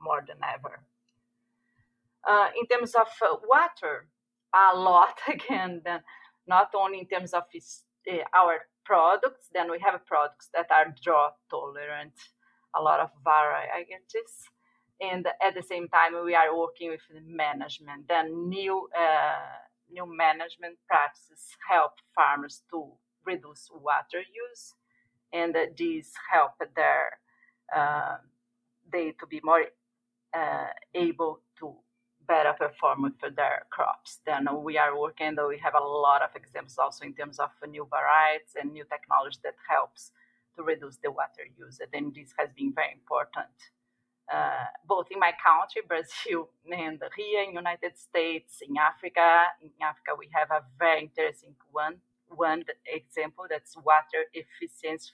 more 0.00 0.24
than 0.26 0.38
ever. 0.42 0.82
Uh, 2.26 2.48
in 2.58 2.66
terms 2.66 2.94
of 2.94 3.08
uh, 3.22 3.36
water, 3.48 4.08
a 4.54 4.76
lot 4.76 5.18
again, 5.28 5.80
then 5.84 6.00
not 6.46 6.70
only 6.74 7.00
in 7.00 7.06
terms 7.06 7.32
of 7.32 7.44
uh, 7.54 8.16
our 8.34 8.66
products, 8.84 9.48
then 9.54 9.70
we 9.70 9.78
have 9.78 10.04
products 10.06 10.48
that 10.54 10.66
are 10.70 10.94
drought 11.02 11.36
tolerant, 11.48 12.12
a 12.74 12.82
lot 12.82 13.00
of 13.00 13.10
varieties. 13.24 14.34
And 15.00 15.26
at 15.26 15.54
the 15.54 15.62
same 15.62 15.88
time, 15.88 16.12
we 16.24 16.34
are 16.34 16.56
working 16.56 16.90
with 16.90 17.00
the 17.12 17.20
management. 17.20 18.08
Then 18.08 18.48
new 18.48 18.88
uh, 18.96 19.58
new 19.90 20.06
management 20.06 20.78
practices 20.86 21.48
help 21.68 21.92
farmers 22.14 22.62
to 22.70 22.92
reduce 23.26 23.68
water 23.72 24.20
use, 24.20 24.74
and 25.32 25.56
these 25.76 26.12
help 26.30 26.52
their 26.76 27.18
uh, 27.74 28.16
they 28.92 29.12
to 29.18 29.26
be 29.26 29.40
more 29.42 29.64
uh, 30.34 30.68
able 30.94 31.40
to 31.58 31.74
better 32.26 32.52
perform 32.52 33.12
for 33.18 33.30
their 33.30 33.66
crops. 33.70 34.20
Then 34.24 34.46
we 34.62 34.78
are 34.78 34.98
working, 34.98 35.34
though 35.34 35.48
we 35.48 35.58
have 35.58 35.74
a 35.74 35.84
lot 35.84 36.22
of 36.22 36.30
examples 36.36 36.78
also 36.78 37.04
in 37.04 37.14
terms 37.14 37.38
of 37.38 37.50
new 37.68 37.86
varieties 37.90 38.54
and 38.60 38.72
new 38.72 38.84
technology 38.84 39.38
that 39.42 39.56
helps 39.68 40.12
to 40.56 40.62
reduce 40.62 40.98
the 41.02 41.10
water 41.10 41.44
use. 41.56 41.80
And 41.80 42.14
this 42.14 42.32
has 42.38 42.50
been 42.56 42.72
very 42.74 42.92
important, 42.92 43.56
uh, 44.32 44.66
both 44.86 45.06
in 45.10 45.18
my 45.18 45.32
country, 45.42 45.82
Brazil, 45.88 46.50
and 46.70 47.00
here 47.16 47.42
in 47.42 47.54
United 47.54 47.96
States, 47.98 48.62
in 48.66 48.76
Africa. 48.76 49.44
In 49.60 49.70
Africa, 49.82 50.12
we 50.18 50.28
have 50.32 50.50
a 50.50 50.64
very 50.78 51.02
interesting 51.02 51.54
one, 51.70 51.96
one 52.28 52.64
example 52.86 53.44
that's 53.48 53.76
water 53.76 54.24
efficiency 54.32 55.12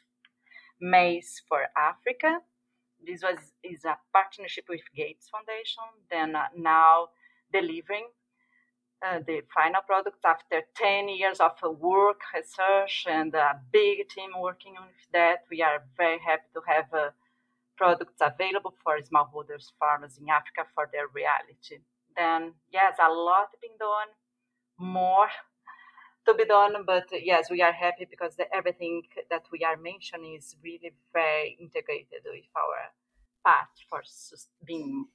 maize 0.80 1.42
for 1.48 1.66
Africa 1.76 2.40
this 3.04 3.22
was 3.22 3.38
is 3.62 3.84
a 3.84 3.96
partnership 4.12 4.64
with 4.68 4.80
Gates 4.94 5.28
Foundation. 5.28 5.84
Then 6.10 6.34
uh, 6.34 6.48
now 6.56 7.08
delivering 7.52 8.08
uh, 9.06 9.20
the 9.26 9.42
final 9.54 9.82
product 9.86 10.18
after 10.24 10.62
10 10.76 11.08
years 11.08 11.38
of 11.40 11.52
work, 11.78 12.20
research, 12.34 13.06
and 13.08 13.34
a 13.34 13.60
big 13.72 14.08
team 14.08 14.30
working 14.38 14.74
on 14.80 14.88
that. 15.12 15.44
We 15.50 15.62
are 15.62 15.84
very 15.96 16.18
happy 16.18 16.48
to 16.54 16.60
have 16.66 16.86
uh, 16.92 17.10
products 17.76 18.20
available 18.20 18.74
for 18.82 18.98
smallholders 18.98 19.70
farmers 19.78 20.18
in 20.18 20.28
Africa 20.28 20.68
for 20.74 20.88
their 20.92 21.06
reality. 21.14 21.82
Then, 22.16 22.54
yes, 22.72 22.96
a 22.98 23.12
lot 23.12 23.48
being 23.62 23.76
done, 23.78 24.10
more 24.78 25.28
to 26.26 26.34
be 26.34 26.44
done, 26.44 26.74
but 26.86 27.06
yes, 27.12 27.50
we 27.50 27.62
are 27.62 27.72
happy 27.72 28.06
because 28.10 28.36
the, 28.36 28.52
everything 28.54 29.02
that 29.30 29.44
we 29.52 29.64
are 29.64 29.76
mentioning 29.76 30.34
is 30.34 30.56
really 30.62 30.92
very 31.12 31.56
integrated 31.60 32.22
with 32.24 32.44
our 32.56 32.92
path 33.46 33.70
for 33.88 34.02
sus- 34.04 34.48
being 34.66 35.06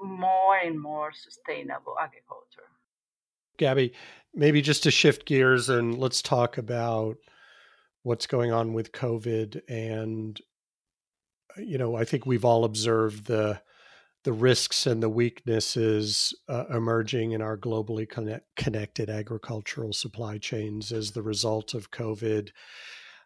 more 0.00 0.56
and 0.56 0.80
more 0.80 1.12
sustainable 1.12 1.96
agriculture. 2.00 2.68
Gabby, 3.58 3.92
maybe 4.34 4.62
just 4.62 4.82
to 4.84 4.90
shift 4.90 5.26
gears 5.26 5.68
and 5.68 5.98
let's 5.98 6.22
talk 6.22 6.58
about 6.58 7.16
what's 8.02 8.26
going 8.26 8.52
on 8.52 8.72
with 8.72 8.92
COVID. 8.92 9.60
And, 9.68 10.40
you 11.56 11.76
know, 11.76 11.96
I 11.96 12.04
think 12.04 12.24
we've 12.24 12.44
all 12.44 12.64
observed 12.64 13.26
the 13.26 13.60
the 14.24 14.32
risks 14.32 14.86
and 14.86 15.02
the 15.02 15.08
weaknesses 15.08 16.34
uh, 16.48 16.64
emerging 16.70 17.32
in 17.32 17.40
our 17.40 17.56
globally 17.56 18.06
connect- 18.06 18.44
connected 18.56 19.08
agricultural 19.08 19.92
supply 19.92 20.36
chains 20.38 20.92
as 20.92 21.12
the 21.12 21.22
result 21.22 21.72
of 21.72 21.90
COVID. 21.92 22.50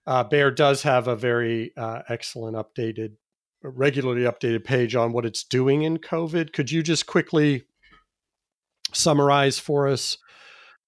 Uh, 0.06 0.22
Bayer 0.22 0.50
does 0.50 0.82
have 0.82 1.08
a 1.08 1.16
very 1.16 1.72
uh, 1.76 2.02
excellent 2.08 2.56
updated, 2.56 3.14
regularly 3.62 4.22
updated 4.22 4.64
page 4.64 4.94
on 4.94 5.12
what 5.12 5.24
it's 5.24 5.42
doing 5.42 5.82
in 5.82 5.98
COVID. 5.98 6.52
Could 6.52 6.70
you 6.70 6.82
just 6.82 7.06
quickly 7.06 7.64
summarize 8.92 9.58
for 9.58 9.88
us 9.88 10.18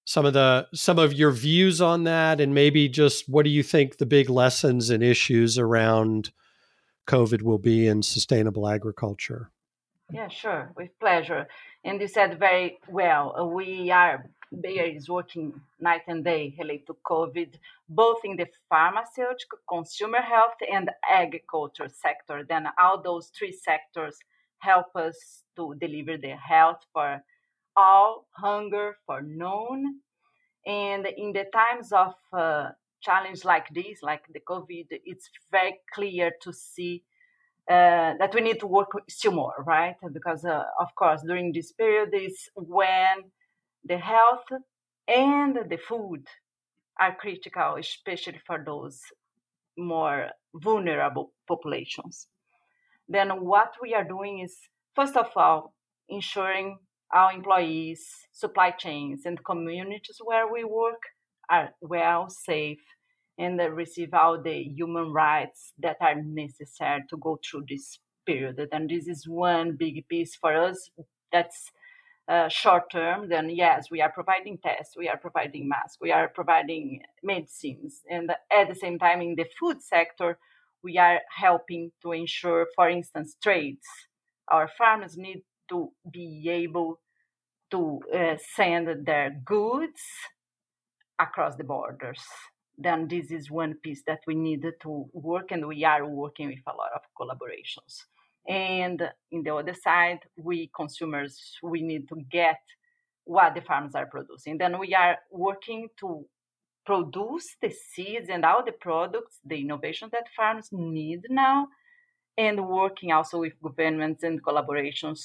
some 0.05 0.25
of 0.25 0.33
the 0.33 0.67
some 0.73 0.99
of 0.99 1.13
your 1.13 1.31
views 1.31 1.81
on 1.81 2.03
that, 2.03 2.39
and 2.39 2.53
maybe 2.53 2.87
just 2.87 3.27
what 3.27 3.43
do 3.43 3.49
you 3.49 3.63
think 3.63 3.97
the 3.97 4.05
big 4.05 4.29
lessons 4.29 4.89
and 4.89 5.03
issues 5.03 5.57
around 5.57 6.31
COVID 7.07 7.41
will 7.41 7.57
be 7.57 7.87
in 7.87 8.03
sustainable 8.03 8.67
agriculture? 8.67 9.51
Yeah, 10.11 10.27
sure, 10.27 10.71
with 10.75 10.97
pleasure. 10.99 11.47
And 11.83 11.99
you 11.99 12.07
said 12.07 12.39
very 12.39 12.79
well, 12.87 13.35
uh, 13.39 13.45
we 13.45 13.89
are, 13.89 14.29
Bayer 14.61 14.85
is 14.85 15.09
working 15.09 15.59
night 15.79 16.01
and 16.07 16.23
day 16.23 16.55
related 16.59 16.87
to 16.87 16.97
COVID, 17.09 17.55
both 17.89 18.17
in 18.23 18.37
the 18.37 18.45
pharmaceutical, 18.69 19.59
consumer 19.67 20.21
health, 20.21 20.57
and 20.71 20.91
agriculture 21.09 21.89
sector. 21.89 22.45
Then 22.47 22.67
all 22.79 23.01
those 23.01 23.31
three 23.37 23.51
sectors 23.51 24.17
help 24.59 24.95
us 24.95 25.43
to 25.55 25.75
deliver 25.79 26.17
the 26.17 26.35
health 26.35 26.85
for 26.93 27.23
all, 27.75 28.27
hunger 28.31 28.97
for 29.05 29.21
known. 29.21 29.99
And 30.65 31.07
in 31.17 31.33
the 31.33 31.45
times 31.53 31.91
of 31.91 32.13
uh, 32.33 32.69
challenge 33.01 33.45
like 33.45 33.67
this, 33.73 34.01
like 34.01 34.23
the 34.33 34.39
COVID, 34.39 34.87
it's 34.89 35.29
very 35.51 35.79
clear 35.93 36.31
to 36.41 36.51
see 36.51 37.03
uh, 37.69 38.13
that 38.19 38.33
we 38.33 38.41
need 38.41 38.59
to 38.59 38.67
work 38.67 38.89
still 39.09 39.31
more, 39.31 39.63
right? 39.65 39.95
Because, 40.13 40.45
uh, 40.45 40.63
of 40.79 40.93
course, 40.95 41.21
during 41.23 41.51
this 41.51 41.71
period 41.71 42.09
is 42.13 42.49
when 42.55 43.31
the 43.83 43.97
health 43.97 44.45
and 45.07 45.57
the 45.69 45.77
food 45.77 46.27
are 46.99 47.15
critical, 47.15 47.75
especially 47.79 48.39
for 48.45 48.63
those 48.63 49.01
more 49.77 50.29
vulnerable 50.53 51.31
populations. 51.47 52.27
Then, 53.09 53.29
what 53.43 53.73
we 53.81 53.93
are 53.93 54.03
doing 54.03 54.39
is, 54.39 54.55
first 54.95 55.15
of 55.15 55.27
all, 55.35 55.73
ensuring 56.07 56.77
our 57.15 57.31
employees, 57.31 58.05
supply 58.33 58.71
chains, 58.71 59.21
and 59.25 59.43
communities 59.45 60.19
where 60.23 60.51
we 60.51 60.65
work 60.65 61.01
are 61.49 61.69
well, 61.81 62.29
safe, 62.29 62.81
and 63.37 63.59
receive 63.73 64.13
all 64.13 64.41
the 64.41 64.63
human 64.63 65.11
rights 65.13 65.73
that 65.79 65.97
are 66.01 66.21
necessary 66.21 67.03
to 67.09 67.17
go 67.17 67.39
through 67.43 67.63
this 67.69 67.99
period. 68.25 68.59
And 68.71 68.89
this 68.89 69.07
is 69.07 69.27
one 69.27 69.77
big 69.77 70.07
piece 70.09 70.35
for 70.35 70.55
us 70.55 70.89
that's 71.31 71.71
uh, 72.27 72.49
short 72.49 72.91
term. 72.91 73.29
Then, 73.29 73.49
yes, 73.49 73.87
we 73.91 74.01
are 74.01 74.11
providing 74.11 74.57
tests, 74.57 74.95
we 74.97 75.07
are 75.07 75.17
providing 75.17 75.69
masks, 75.69 75.97
we 76.01 76.11
are 76.11 76.27
providing 76.27 77.01
medicines. 77.23 78.01
And 78.09 78.31
at 78.51 78.67
the 78.67 78.75
same 78.75 78.99
time, 78.99 79.21
in 79.21 79.35
the 79.35 79.45
food 79.59 79.81
sector, 79.81 80.37
we 80.83 80.97
are 80.97 81.19
helping 81.35 81.91
to 82.01 82.11
ensure, 82.11 82.67
for 82.75 82.89
instance, 82.89 83.35
trades. 83.41 83.85
Our 84.49 84.69
farmers 84.77 85.17
need 85.17 85.43
to 85.69 85.91
be 86.11 86.47
able 86.49 86.99
to 87.71 87.99
uh, 88.13 88.35
send 88.55 89.05
their 89.05 89.41
goods 89.45 90.01
across 91.19 91.55
the 91.55 91.63
borders. 91.63 92.21
Then 92.77 93.07
this 93.07 93.31
is 93.31 93.49
one 93.49 93.75
piece 93.75 94.03
that 94.07 94.19
we 94.27 94.35
need 94.35 94.65
to 94.81 95.05
work 95.13 95.51
and 95.51 95.67
we 95.67 95.83
are 95.85 96.05
working 96.05 96.47
with 96.47 96.59
a 96.67 96.75
lot 96.75 96.91
of 96.93 97.01
collaborations. 97.19 98.03
And 98.47 99.01
in 99.31 99.43
the 99.43 99.55
other 99.55 99.73
side 99.73 100.19
we 100.35 100.69
consumers 100.75 101.57
we 101.63 101.81
need 101.81 102.07
to 102.09 102.15
get 102.29 102.59
what 103.23 103.55
the 103.55 103.61
farms 103.61 103.95
are 103.95 104.05
producing. 104.05 104.57
Then 104.57 104.77
we 104.77 104.93
are 104.93 105.17
working 105.31 105.87
to 106.01 106.25
produce 106.85 107.55
the 107.61 107.71
seeds 107.71 108.29
and 108.29 108.45
all 108.45 108.63
the 108.63 108.71
products 108.71 109.39
the 109.43 109.59
innovation 109.59 110.09
that 110.11 110.27
farms 110.35 110.69
need 110.71 111.21
now 111.29 111.67
and 112.37 112.67
working 112.67 113.11
also 113.11 113.39
with 113.39 113.53
governments 113.61 114.23
and 114.23 114.43
collaborations 114.43 115.21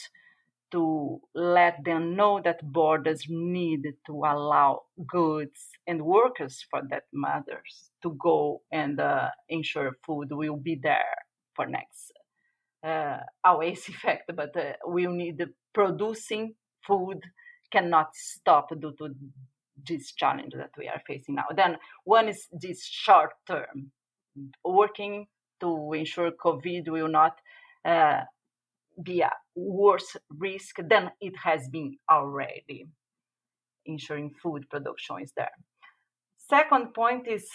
to 0.72 1.20
let 1.34 1.82
them 1.84 2.16
know 2.16 2.40
that 2.44 2.72
borders 2.72 3.26
need 3.28 3.82
to 4.06 4.12
allow 4.12 4.82
goods 5.06 5.70
and 5.86 6.02
workers, 6.02 6.64
for 6.70 6.82
that 6.90 7.04
matters, 7.12 7.90
to 8.02 8.16
go 8.20 8.62
and 8.72 9.00
uh, 9.00 9.28
ensure 9.48 9.96
food 10.04 10.28
will 10.30 10.56
be 10.56 10.78
there 10.80 11.16
for 11.54 11.66
next. 11.66 12.12
Uh, 12.82 13.18
always 13.44 13.88
effect, 13.88 14.30
but 14.34 14.56
uh, 14.56 14.72
we'll 14.84 15.12
need 15.12 15.42
producing 15.72 16.54
food 16.86 17.20
cannot 17.70 18.08
stop 18.14 18.68
due 18.80 18.94
to 18.98 19.14
this 19.88 20.12
challenge 20.12 20.52
that 20.56 20.70
we 20.76 20.88
are 20.88 21.00
facing 21.06 21.36
now. 21.36 21.46
Then 21.54 21.76
one 22.04 22.28
is 22.28 22.48
this 22.52 22.84
short 22.84 23.30
term, 23.46 23.92
working 24.64 25.26
to 25.60 25.92
ensure 25.92 26.32
COVID 26.32 26.88
will 26.88 27.08
not 27.08 27.36
uh, 27.84 28.22
be 29.02 29.20
a 29.20 29.30
worse 29.54 30.16
risk 30.30 30.76
than 30.88 31.10
it 31.20 31.34
has 31.42 31.68
been 31.68 31.96
already, 32.10 32.86
ensuring 33.86 34.32
food 34.42 34.68
production 34.70 35.16
is 35.22 35.32
there. 35.36 35.50
Second 36.36 36.94
point 36.94 37.28
is 37.28 37.48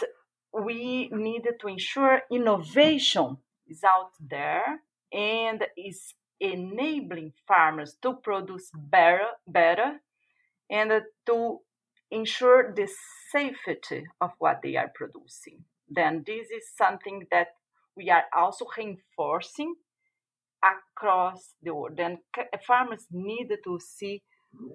we 0.53 1.09
need 1.11 1.43
to 1.59 1.67
ensure 1.67 2.21
innovation 2.31 3.37
is 3.67 3.83
out 3.83 4.11
there 4.19 4.79
and 5.11 5.65
is 5.77 6.13
enabling 6.39 7.33
farmers 7.47 7.97
to 8.01 8.13
produce 8.13 8.69
better, 8.73 9.27
better 9.47 9.99
and 10.69 10.91
to 11.25 11.59
ensure 12.11 12.73
the 12.73 12.89
safety 13.31 14.05
of 14.21 14.31
what 14.39 14.61
they 14.61 14.75
are 14.75 14.91
producing. 14.93 15.63
Then 15.89 16.23
this 16.25 16.47
is 16.49 16.69
something 16.77 17.27
that 17.31 17.47
we 17.95 18.09
are 18.09 18.25
also 18.35 18.65
reinforcing 18.77 19.75
across 20.73 21.53
the 21.61 21.73
world. 21.73 21.99
And 21.99 22.17
farmers 22.65 23.05
need 23.11 23.49
to 23.63 23.79
see 23.79 24.21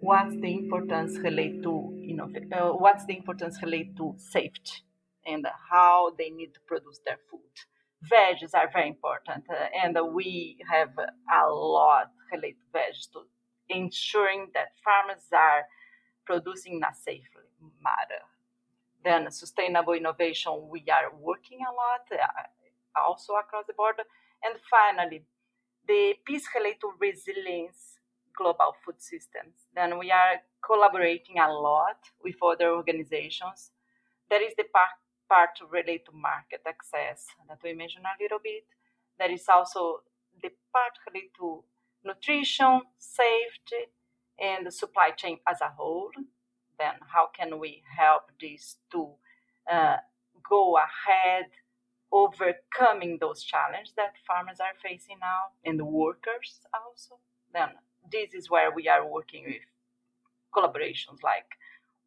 what's 0.00 0.36
the 0.36 0.52
importance 0.54 1.18
relate 1.18 1.62
to 1.62 1.90
you 1.96 2.14
know 2.14 2.30
uh, 2.52 2.72
what's 2.72 3.06
the 3.06 3.16
importance 3.16 3.62
relate 3.62 3.96
to 3.96 4.14
safety 4.18 4.84
and 5.26 5.46
how 5.70 6.12
they 6.18 6.30
need 6.30 6.52
to 6.54 6.60
produce 6.66 7.00
their 7.04 7.18
food. 7.30 7.40
Veggies 8.10 8.54
are 8.54 8.70
very 8.72 8.88
important, 8.88 9.44
uh, 9.50 9.66
and 9.82 9.96
we 10.14 10.56
have 10.68 10.90
a 10.98 11.48
lot 11.50 12.10
related 12.32 12.56
to 12.72 12.78
veggies 12.78 13.10
to 13.12 13.20
ensuring 13.68 14.48
that 14.54 14.68
farmers 14.82 15.24
are 15.32 15.64
producing 16.24 16.76
in 16.76 16.82
a 16.82 16.94
safe 16.94 17.28
manner. 17.82 18.22
Then 19.04 19.30
sustainable 19.30 19.94
innovation, 19.94 20.52
we 20.70 20.84
are 20.90 21.14
working 21.18 21.58
a 21.60 21.72
lot, 21.72 22.04
uh, 22.12 23.00
also 23.00 23.34
across 23.34 23.66
the 23.66 23.74
board. 23.74 23.96
And 24.42 24.54
finally, 24.70 25.24
the 25.90 26.14
piece 26.24 26.46
related 26.54 26.80
to 26.82 26.92
resilience 27.00 27.98
global 28.36 28.72
food 28.84 29.00
systems. 29.02 29.54
Then 29.74 29.98
we 29.98 30.10
are 30.12 30.36
collaborating 30.64 31.38
a 31.38 31.52
lot 31.52 31.98
with 32.22 32.36
other 32.42 32.70
organizations. 32.70 33.72
There 34.30 34.42
is 34.46 34.54
the 34.56 34.64
part, 34.72 34.94
part 35.28 35.50
related 35.70 36.06
to 36.06 36.12
market 36.12 36.62
access 36.66 37.26
that 37.48 37.58
we 37.64 37.72
mentioned 37.74 38.04
a 38.06 38.22
little 38.22 38.38
bit. 38.42 38.64
There 39.18 39.32
is 39.32 39.46
also 39.48 40.02
the 40.42 40.50
part 40.72 40.94
related 41.08 41.32
to 41.40 41.64
nutrition, 42.04 42.82
safety, 42.98 43.82
and 44.38 44.66
the 44.66 44.70
supply 44.70 45.10
chain 45.10 45.38
as 45.48 45.60
a 45.60 45.72
whole. 45.76 46.12
Then 46.78 46.94
how 47.14 47.28
can 47.36 47.58
we 47.58 47.82
help 47.98 48.24
these 48.40 48.76
to 48.92 49.10
uh, 49.70 49.96
go 50.48 50.78
ahead 50.78 51.46
overcoming 52.12 53.18
those 53.20 53.42
challenges 53.42 53.92
that 53.96 54.14
farmers 54.26 54.58
are 54.60 54.74
facing 54.82 55.18
now 55.20 55.52
and 55.64 55.78
the 55.78 55.84
workers 55.84 56.60
also 56.74 57.18
then 57.52 57.68
this 58.10 58.34
is 58.34 58.50
where 58.50 58.70
we 58.70 58.88
are 58.88 59.06
working 59.06 59.44
with 59.44 59.62
collaborations 60.54 61.22
like 61.22 61.46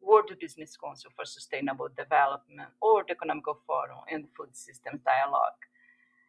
World 0.00 0.30
Business 0.38 0.76
Council 0.76 1.10
for 1.16 1.24
Sustainable 1.24 1.88
Development 1.96 2.68
or 2.80 3.04
the 3.06 3.12
Economic 3.12 3.44
Forum 3.66 4.04
and 4.10 4.26
Food 4.36 4.54
Systems 4.54 5.00
Dialogue, 5.02 5.60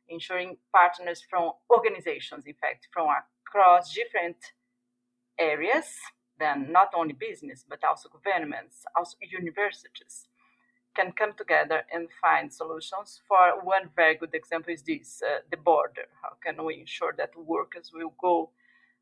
ensuring 0.08 0.58
partners 0.74 1.22
from 1.30 1.52
organizations, 1.70 2.46
in 2.46 2.54
fact, 2.54 2.88
from 2.94 3.10
across 3.46 3.94
different 3.94 4.38
areas, 5.38 5.88
then 6.40 6.72
not 6.72 6.90
only 6.96 7.14
business, 7.14 7.66
but 7.68 7.84
also 7.84 8.10
governments, 8.10 8.86
also 8.96 9.18
universities, 9.22 10.28
can 10.96 11.12
come 11.12 11.34
together 11.38 11.84
and 11.94 12.08
find 12.22 12.52
solutions. 12.52 13.22
For 13.28 13.64
one 13.64 13.90
very 13.96 14.16
good 14.16 14.34
example 14.34 14.74
is 14.74 14.84
this 14.84 15.22
uh, 15.22 15.40
the 15.52 15.58
border. 15.58 16.08
How 16.22 16.34
can 16.44 16.64
we 16.66 16.80
ensure 16.80 17.14
that 17.18 17.32
workers 17.36 17.92
will 17.94 18.14
go 18.20 18.52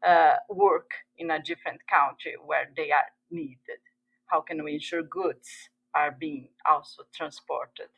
uh, 0.06 0.36
work 0.50 0.92
in 1.18 1.32
a 1.32 1.42
different 1.42 1.82
country 1.88 2.36
where 2.44 2.70
they 2.76 2.92
are 2.92 3.10
needed? 3.32 3.82
How 4.26 4.42
can 4.42 4.64
we 4.64 4.74
ensure 4.74 5.04
goods 5.04 5.50
are 5.94 6.12
being 6.12 6.50
also 6.70 7.04
transported? 7.14 7.90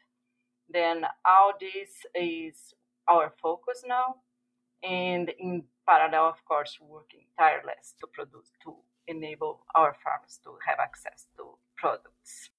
Then 0.69 1.05
all 1.25 1.53
this 1.59 1.91
is 2.13 2.73
our 3.07 3.33
focus 3.41 3.83
now, 3.87 4.15
and 4.83 5.29
in 5.39 5.63
parallel, 5.87 6.29
of 6.29 6.43
course, 6.45 6.77
working 6.81 7.25
tireless 7.37 7.93
to 7.99 8.07
produce 8.07 8.51
to 8.63 8.75
enable 9.07 9.63
our 9.75 9.95
farmers 10.03 10.39
to 10.43 10.51
have 10.65 10.79
access 10.79 11.27
to 11.37 11.43
products. 11.77 12.49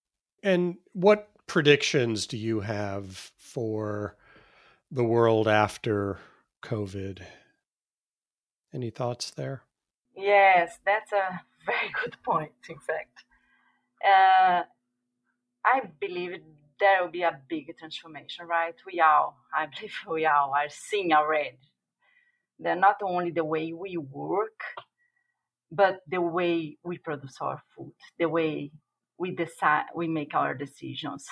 And 0.46 0.76
what 0.92 1.28
predictions 1.48 2.24
do 2.28 2.36
you 2.36 2.60
have 2.60 3.32
for 3.36 4.16
the 4.92 5.02
world 5.02 5.48
after 5.48 6.20
COVID? 6.62 7.20
Any 8.72 8.90
thoughts 8.90 9.32
there? 9.32 9.62
Yes, 10.16 10.78
that's 10.86 11.10
a 11.10 11.40
very 11.66 11.90
good 12.00 12.16
point, 12.24 12.52
in 12.68 12.78
fact. 12.78 13.24
Uh, 14.04 14.62
I 15.64 15.80
believe 16.00 16.38
there 16.78 17.02
will 17.02 17.10
be 17.10 17.22
a 17.22 17.40
big 17.48 17.76
transformation, 17.76 18.46
right? 18.46 18.76
We 18.86 19.00
all, 19.00 19.38
I 19.52 19.66
believe 19.74 19.94
we 20.08 20.26
all 20.26 20.54
are 20.54 20.68
seeing 20.68 21.12
already 21.12 21.58
that 22.60 22.78
not 22.78 22.98
only 23.02 23.32
the 23.32 23.44
way 23.44 23.72
we 23.72 23.96
work, 23.96 24.60
but 25.72 26.02
the 26.06 26.20
way 26.20 26.78
we 26.84 26.98
produce 26.98 27.38
our 27.40 27.60
food, 27.74 27.94
the 28.20 28.28
way 28.28 28.70
we 29.18 29.30
decide, 29.34 29.84
we 29.94 30.08
make 30.08 30.34
our 30.34 30.54
decisions. 30.54 31.26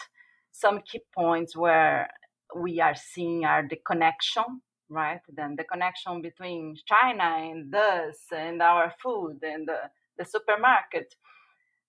Some 0.53 0.81
key 0.81 1.01
points 1.15 1.57
where 1.57 2.09
we 2.57 2.81
are 2.81 2.95
seeing 2.95 3.45
are 3.45 3.67
the 3.69 3.79
connection 3.87 4.63
right? 4.89 5.21
Then 5.35 5.57
the 5.57 5.65
connection 5.65 6.23
between 6.23 6.77
China 6.87 7.25
and 7.25 7.75
us 7.75 8.19
and 8.35 8.63
our 8.63 8.93
food 9.03 9.39
and 9.43 9.67
the, 9.67 9.91
the 10.19 10.25
supermarket. 10.25 11.15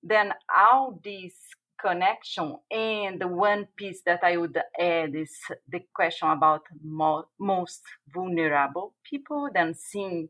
Then 0.04 0.34
all 0.56 1.00
this 1.04 1.34
connection 1.82 2.58
and 2.72 3.20
the 3.20 3.28
one 3.28 3.68
piece 3.76 4.02
that 4.06 4.24
I 4.24 4.38
would 4.38 4.58
add 4.80 5.16
is 5.16 5.32
the 5.70 5.82
question 5.94 6.30
about 6.30 6.64
mo- 6.84 7.28
most 7.40 7.84
vulnerable 8.14 8.94
people. 9.04 9.50
Then 9.54 9.74
seeing 9.74 10.30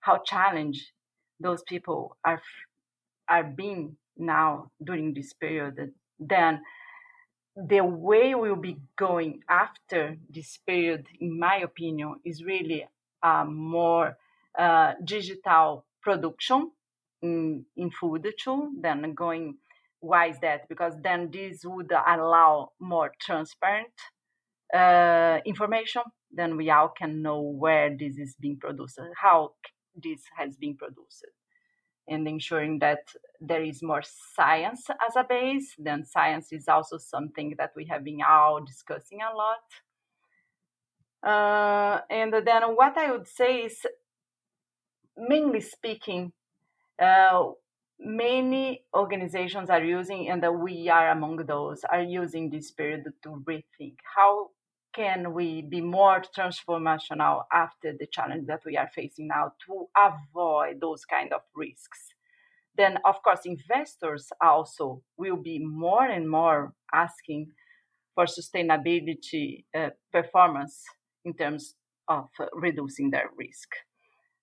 how 0.00 0.18
challenged 0.24 0.92
those 1.40 1.62
people 1.62 2.16
are 2.24 2.42
are 3.28 3.44
being 3.44 3.96
now 4.16 4.70
during 4.82 5.14
this 5.14 5.32
period. 5.32 5.92
Then 6.18 6.62
the 7.56 7.80
way 7.80 8.34
we'll 8.34 8.56
be 8.56 8.78
going 8.96 9.40
after 9.48 10.16
this 10.28 10.58
period, 10.66 11.06
in 11.20 11.38
my 11.38 11.56
opinion, 11.56 12.16
is 12.24 12.44
really 12.44 12.86
a 13.22 13.44
more 13.44 14.16
uh, 14.58 14.92
digital 15.04 15.84
production 16.02 16.70
in, 17.22 17.64
in 17.76 17.90
food 17.90 18.26
too 18.42 18.72
than 18.80 19.14
going 19.14 19.56
why 20.00 20.28
is 20.28 20.38
that 20.40 20.68
because 20.68 20.94
then 21.02 21.30
this 21.30 21.60
would 21.64 21.92
allow 22.06 22.70
more 22.80 23.12
transparent 23.20 23.92
uh, 24.74 25.38
information 25.44 26.02
then 26.32 26.56
we 26.56 26.70
all 26.70 26.88
can 26.88 27.20
know 27.22 27.40
where 27.40 27.94
this 27.94 28.16
is 28.16 28.34
being 28.40 28.56
produced 28.56 28.98
how 29.20 29.52
this 29.94 30.22
has 30.36 30.56
been 30.56 30.74
produced 30.76 31.26
and 32.10 32.28
ensuring 32.28 32.80
that 32.80 33.08
there 33.40 33.62
is 33.62 33.82
more 33.82 34.02
science 34.02 34.86
as 35.06 35.16
a 35.16 35.24
base. 35.24 35.74
Then 35.78 36.04
science 36.04 36.52
is 36.52 36.68
also 36.68 36.98
something 36.98 37.54
that 37.56 37.70
we 37.74 37.86
have 37.86 38.04
been 38.04 38.20
all 38.28 38.60
discussing 38.62 39.20
a 39.22 39.34
lot. 39.34 39.64
Uh, 41.22 42.00
and 42.10 42.32
then 42.32 42.62
what 42.74 42.98
I 42.98 43.12
would 43.12 43.28
say 43.28 43.60
is, 43.64 43.86
mainly 45.16 45.60
speaking, 45.60 46.32
uh, 47.00 47.44
many 47.98 48.84
organizations 48.94 49.70
are 49.70 49.84
using, 49.84 50.28
and 50.30 50.44
we 50.60 50.88
are 50.88 51.10
among 51.10 51.36
those, 51.46 51.84
are 51.84 52.02
using 52.02 52.50
this 52.50 52.70
period 52.70 53.04
to 53.22 53.44
rethink 53.46 53.96
how 54.16 54.50
can 54.92 55.32
we 55.32 55.62
be 55.62 55.80
more 55.80 56.22
transformational 56.36 57.44
after 57.52 57.92
the 57.98 58.06
challenge 58.06 58.46
that 58.46 58.60
we 58.64 58.76
are 58.76 58.90
facing 58.94 59.28
now 59.28 59.52
to 59.66 59.86
avoid 59.96 60.80
those 60.80 61.04
kind 61.04 61.32
of 61.32 61.42
risks? 61.54 62.08
Then 62.76 62.98
of 63.04 63.22
course 63.22 63.40
investors 63.44 64.30
also 64.40 65.02
will 65.16 65.36
be 65.36 65.58
more 65.58 66.06
and 66.06 66.28
more 66.28 66.72
asking 66.92 67.52
for 68.14 68.26
sustainability 68.26 69.64
uh, 69.76 69.90
performance 70.12 70.84
in 71.24 71.34
terms 71.34 71.74
of 72.08 72.28
uh, 72.40 72.46
reducing 72.54 73.10
their 73.10 73.30
risk. 73.36 73.68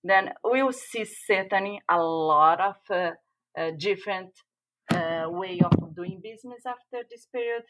Then 0.03 0.31
we'll 0.43 0.71
see 0.71 1.05
certainly 1.05 1.81
a 1.89 1.99
lot 1.99 2.62
of 2.62 2.75
uh, 2.89 3.12
uh 3.57 3.71
different 3.77 4.31
uh, 4.93 5.25
way 5.27 5.60
of 5.60 5.95
doing 5.95 6.21
business 6.23 6.63
after 6.65 7.05
this 7.10 7.25
period 7.25 7.63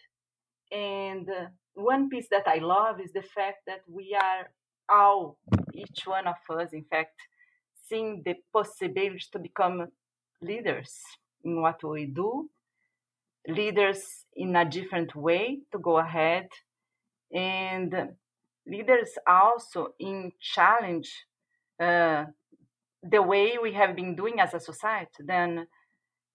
and 0.72 1.30
uh, 1.30 1.48
one 1.74 2.10
piece 2.10 2.28
that 2.32 2.48
I 2.48 2.58
love 2.58 3.00
is 3.00 3.12
the 3.14 3.22
fact 3.22 3.60
that 3.68 3.82
we 3.88 4.16
are 4.16 4.50
all, 4.90 5.38
each 5.74 6.04
one 6.06 6.28
of 6.28 6.36
us, 6.50 6.74
in 6.74 6.84
fact, 6.84 7.20
seeing 7.88 8.24
the 8.26 8.36
possibility 8.52 9.26
to 9.32 9.40
become 9.40 9.88
leaders 10.42 10.94
in 11.44 11.62
what 11.62 11.84
we 11.84 12.06
do, 12.06 12.50
leaders 13.48 14.26
in 14.36 14.56
a 14.56 14.66
different 14.66 15.16
way 15.16 15.60
to 15.72 15.80
go 15.80 16.00
ahead, 16.00 16.48
and 17.34 17.94
leaders 18.66 19.10
also 19.26 19.94
in 20.00 20.32
challenge 20.40 21.12
uh, 21.80 22.26
the 23.04 23.22
way 23.22 23.58
we 23.62 23.74
have 23.74 23.96
been 23.96 24.16
doing 24.16 24.40
as 24.40 24.54
a 24.54 24.60
society. 24.60 25.24
Then 25.24 25.68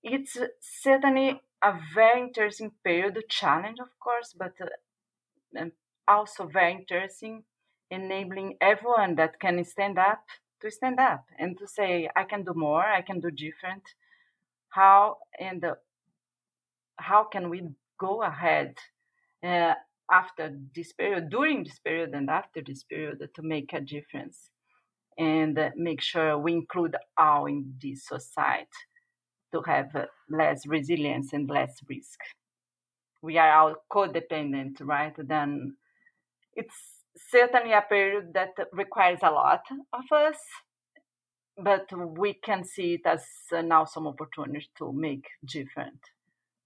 it's 0.02 0.36
certainly 0.60 1.40
a 1.62 1.78
very 1.94 2.20
interesting 2.20 2.72
period 2.84 3.16
challenge, 3.28 3.78
of 3.80 3.88
course, 4.00 4.34
but 4.36 4.52
uh, 4.60 5.64
also 6.08 6.46
very 6.46 6.72
interesting, 6.72 7.44
enabling 7.90 8.56
everyone 8.60 9.14
that 9.16 9.38
can 9.38 9.64
stand 9.64 9.98
up 9.98 10.24
to 10.60 10.70
stand 10.70 10.98
up 10.98 11.24
and 11.38 11.58
to 11.58 11.66
say, 11.66 12.08
I 12.16 12.24
can 12.24 12.44
do 12.44 12.54
more, 12.54 12.84
I 12.84 13.02
can 13.02 13.20
do 13.20 13.30
different. 13.30 13.82
How 14.70 15.18
and 15.38 15.64
uh, 15.64 15.74
how 16.96 17.24
can 17.24 17.50
we 17.50 17.68
go 17.98 18.22
ahead? 18.22 18.76
Uh, 19.42 19.74
after 20.10 20.56
this 20.74 20.92
period, 20.92 21.30
during 21.30 21.64
this 21.64 21.78
period, 21.78 22.10
and 22.14 22.28
after 22.28 22.60
this 22.64 22.84
period 22.84 23.28
to 23.34 23.42
make 23.42 23.72
a 23.72 23.80
difference 23.80 24.50
and 25.18 25.58
make 25.76 26.00
sure 26.00 26.38
we 26.38 26.52
include 26.52 26.96
all 27.18 27.46
in 27.46 27.74
this 27.82 28.06
society 28.06 28.68
to 29.52 29.62
have 29.62 29.90
less 30.28 30.66
resilience 30.66 31.32
and 31.32 31.48
less 31.48 31.80
risk. 31.88 32.18
We 33.22 33.38
are 33.38 33.52
all 33.52 33.74
codependent, 33.90 34.76
right? 34.80 35.14
Then 35.16 35.76
it's 36.54 36.74
certainly 37.30 37.72
a 37.72 37.82
period 37.82 38.32
that 38.34 38.50
requires 38.72 39.20
a 39.22 39.30
lot 39.30 39.62
of 39.92 40.04
us, 40.12 40.38
but 41.56 41.86
we 42.18 42.34
can 42.34 42.64
see 42.64 42.94
it 42.94 43.06
as 43.06 43.24
now 43.52 43.84
some 43.84 44.06
opportunity 44.06 44.66
to 44.78 44.92
make 44.92 45.26
different. 45.44 46.00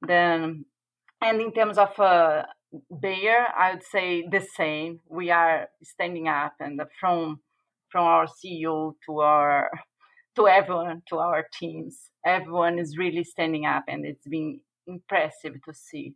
Then, 0.01 0.65
and 1.21 1.41
in 1.41 1.53
terms 1.53 1.79
of 1.79 1.99
uh, 1.99 2.45
Bayer, 3.01 3.47
I 3.57 3.73
would 3.73 3.83
say 3.83 4.27
the 4.29 4.41
same. 4.41 5.01
We 5.09 5.31
are 5.31 5.69
standing 5.83 6.29
up, 6.29 6.55
and 6.61 6.81
from 7.01 7.41
from 7.89 8.05
our 8.05 8.27
CEO 8.27 8.95
to 9.07 9.21
our 9.21 9.71
to 10.37 10.49
everyone, 10.49 11.03
to 11.09 11.19
our 11.19 11.47
teams, 11.59 12.11
everyone 12.25 12.79
is 12.79 12.97
really 12.97 13.25
standing 13.25 13.67
up, 13.67 13.85
and 13.89 14.05
it's 14.05 14.27
been 14.27 14.61
impressive 14.87 15.55
to 15.65 15.75
see 15.75 16.15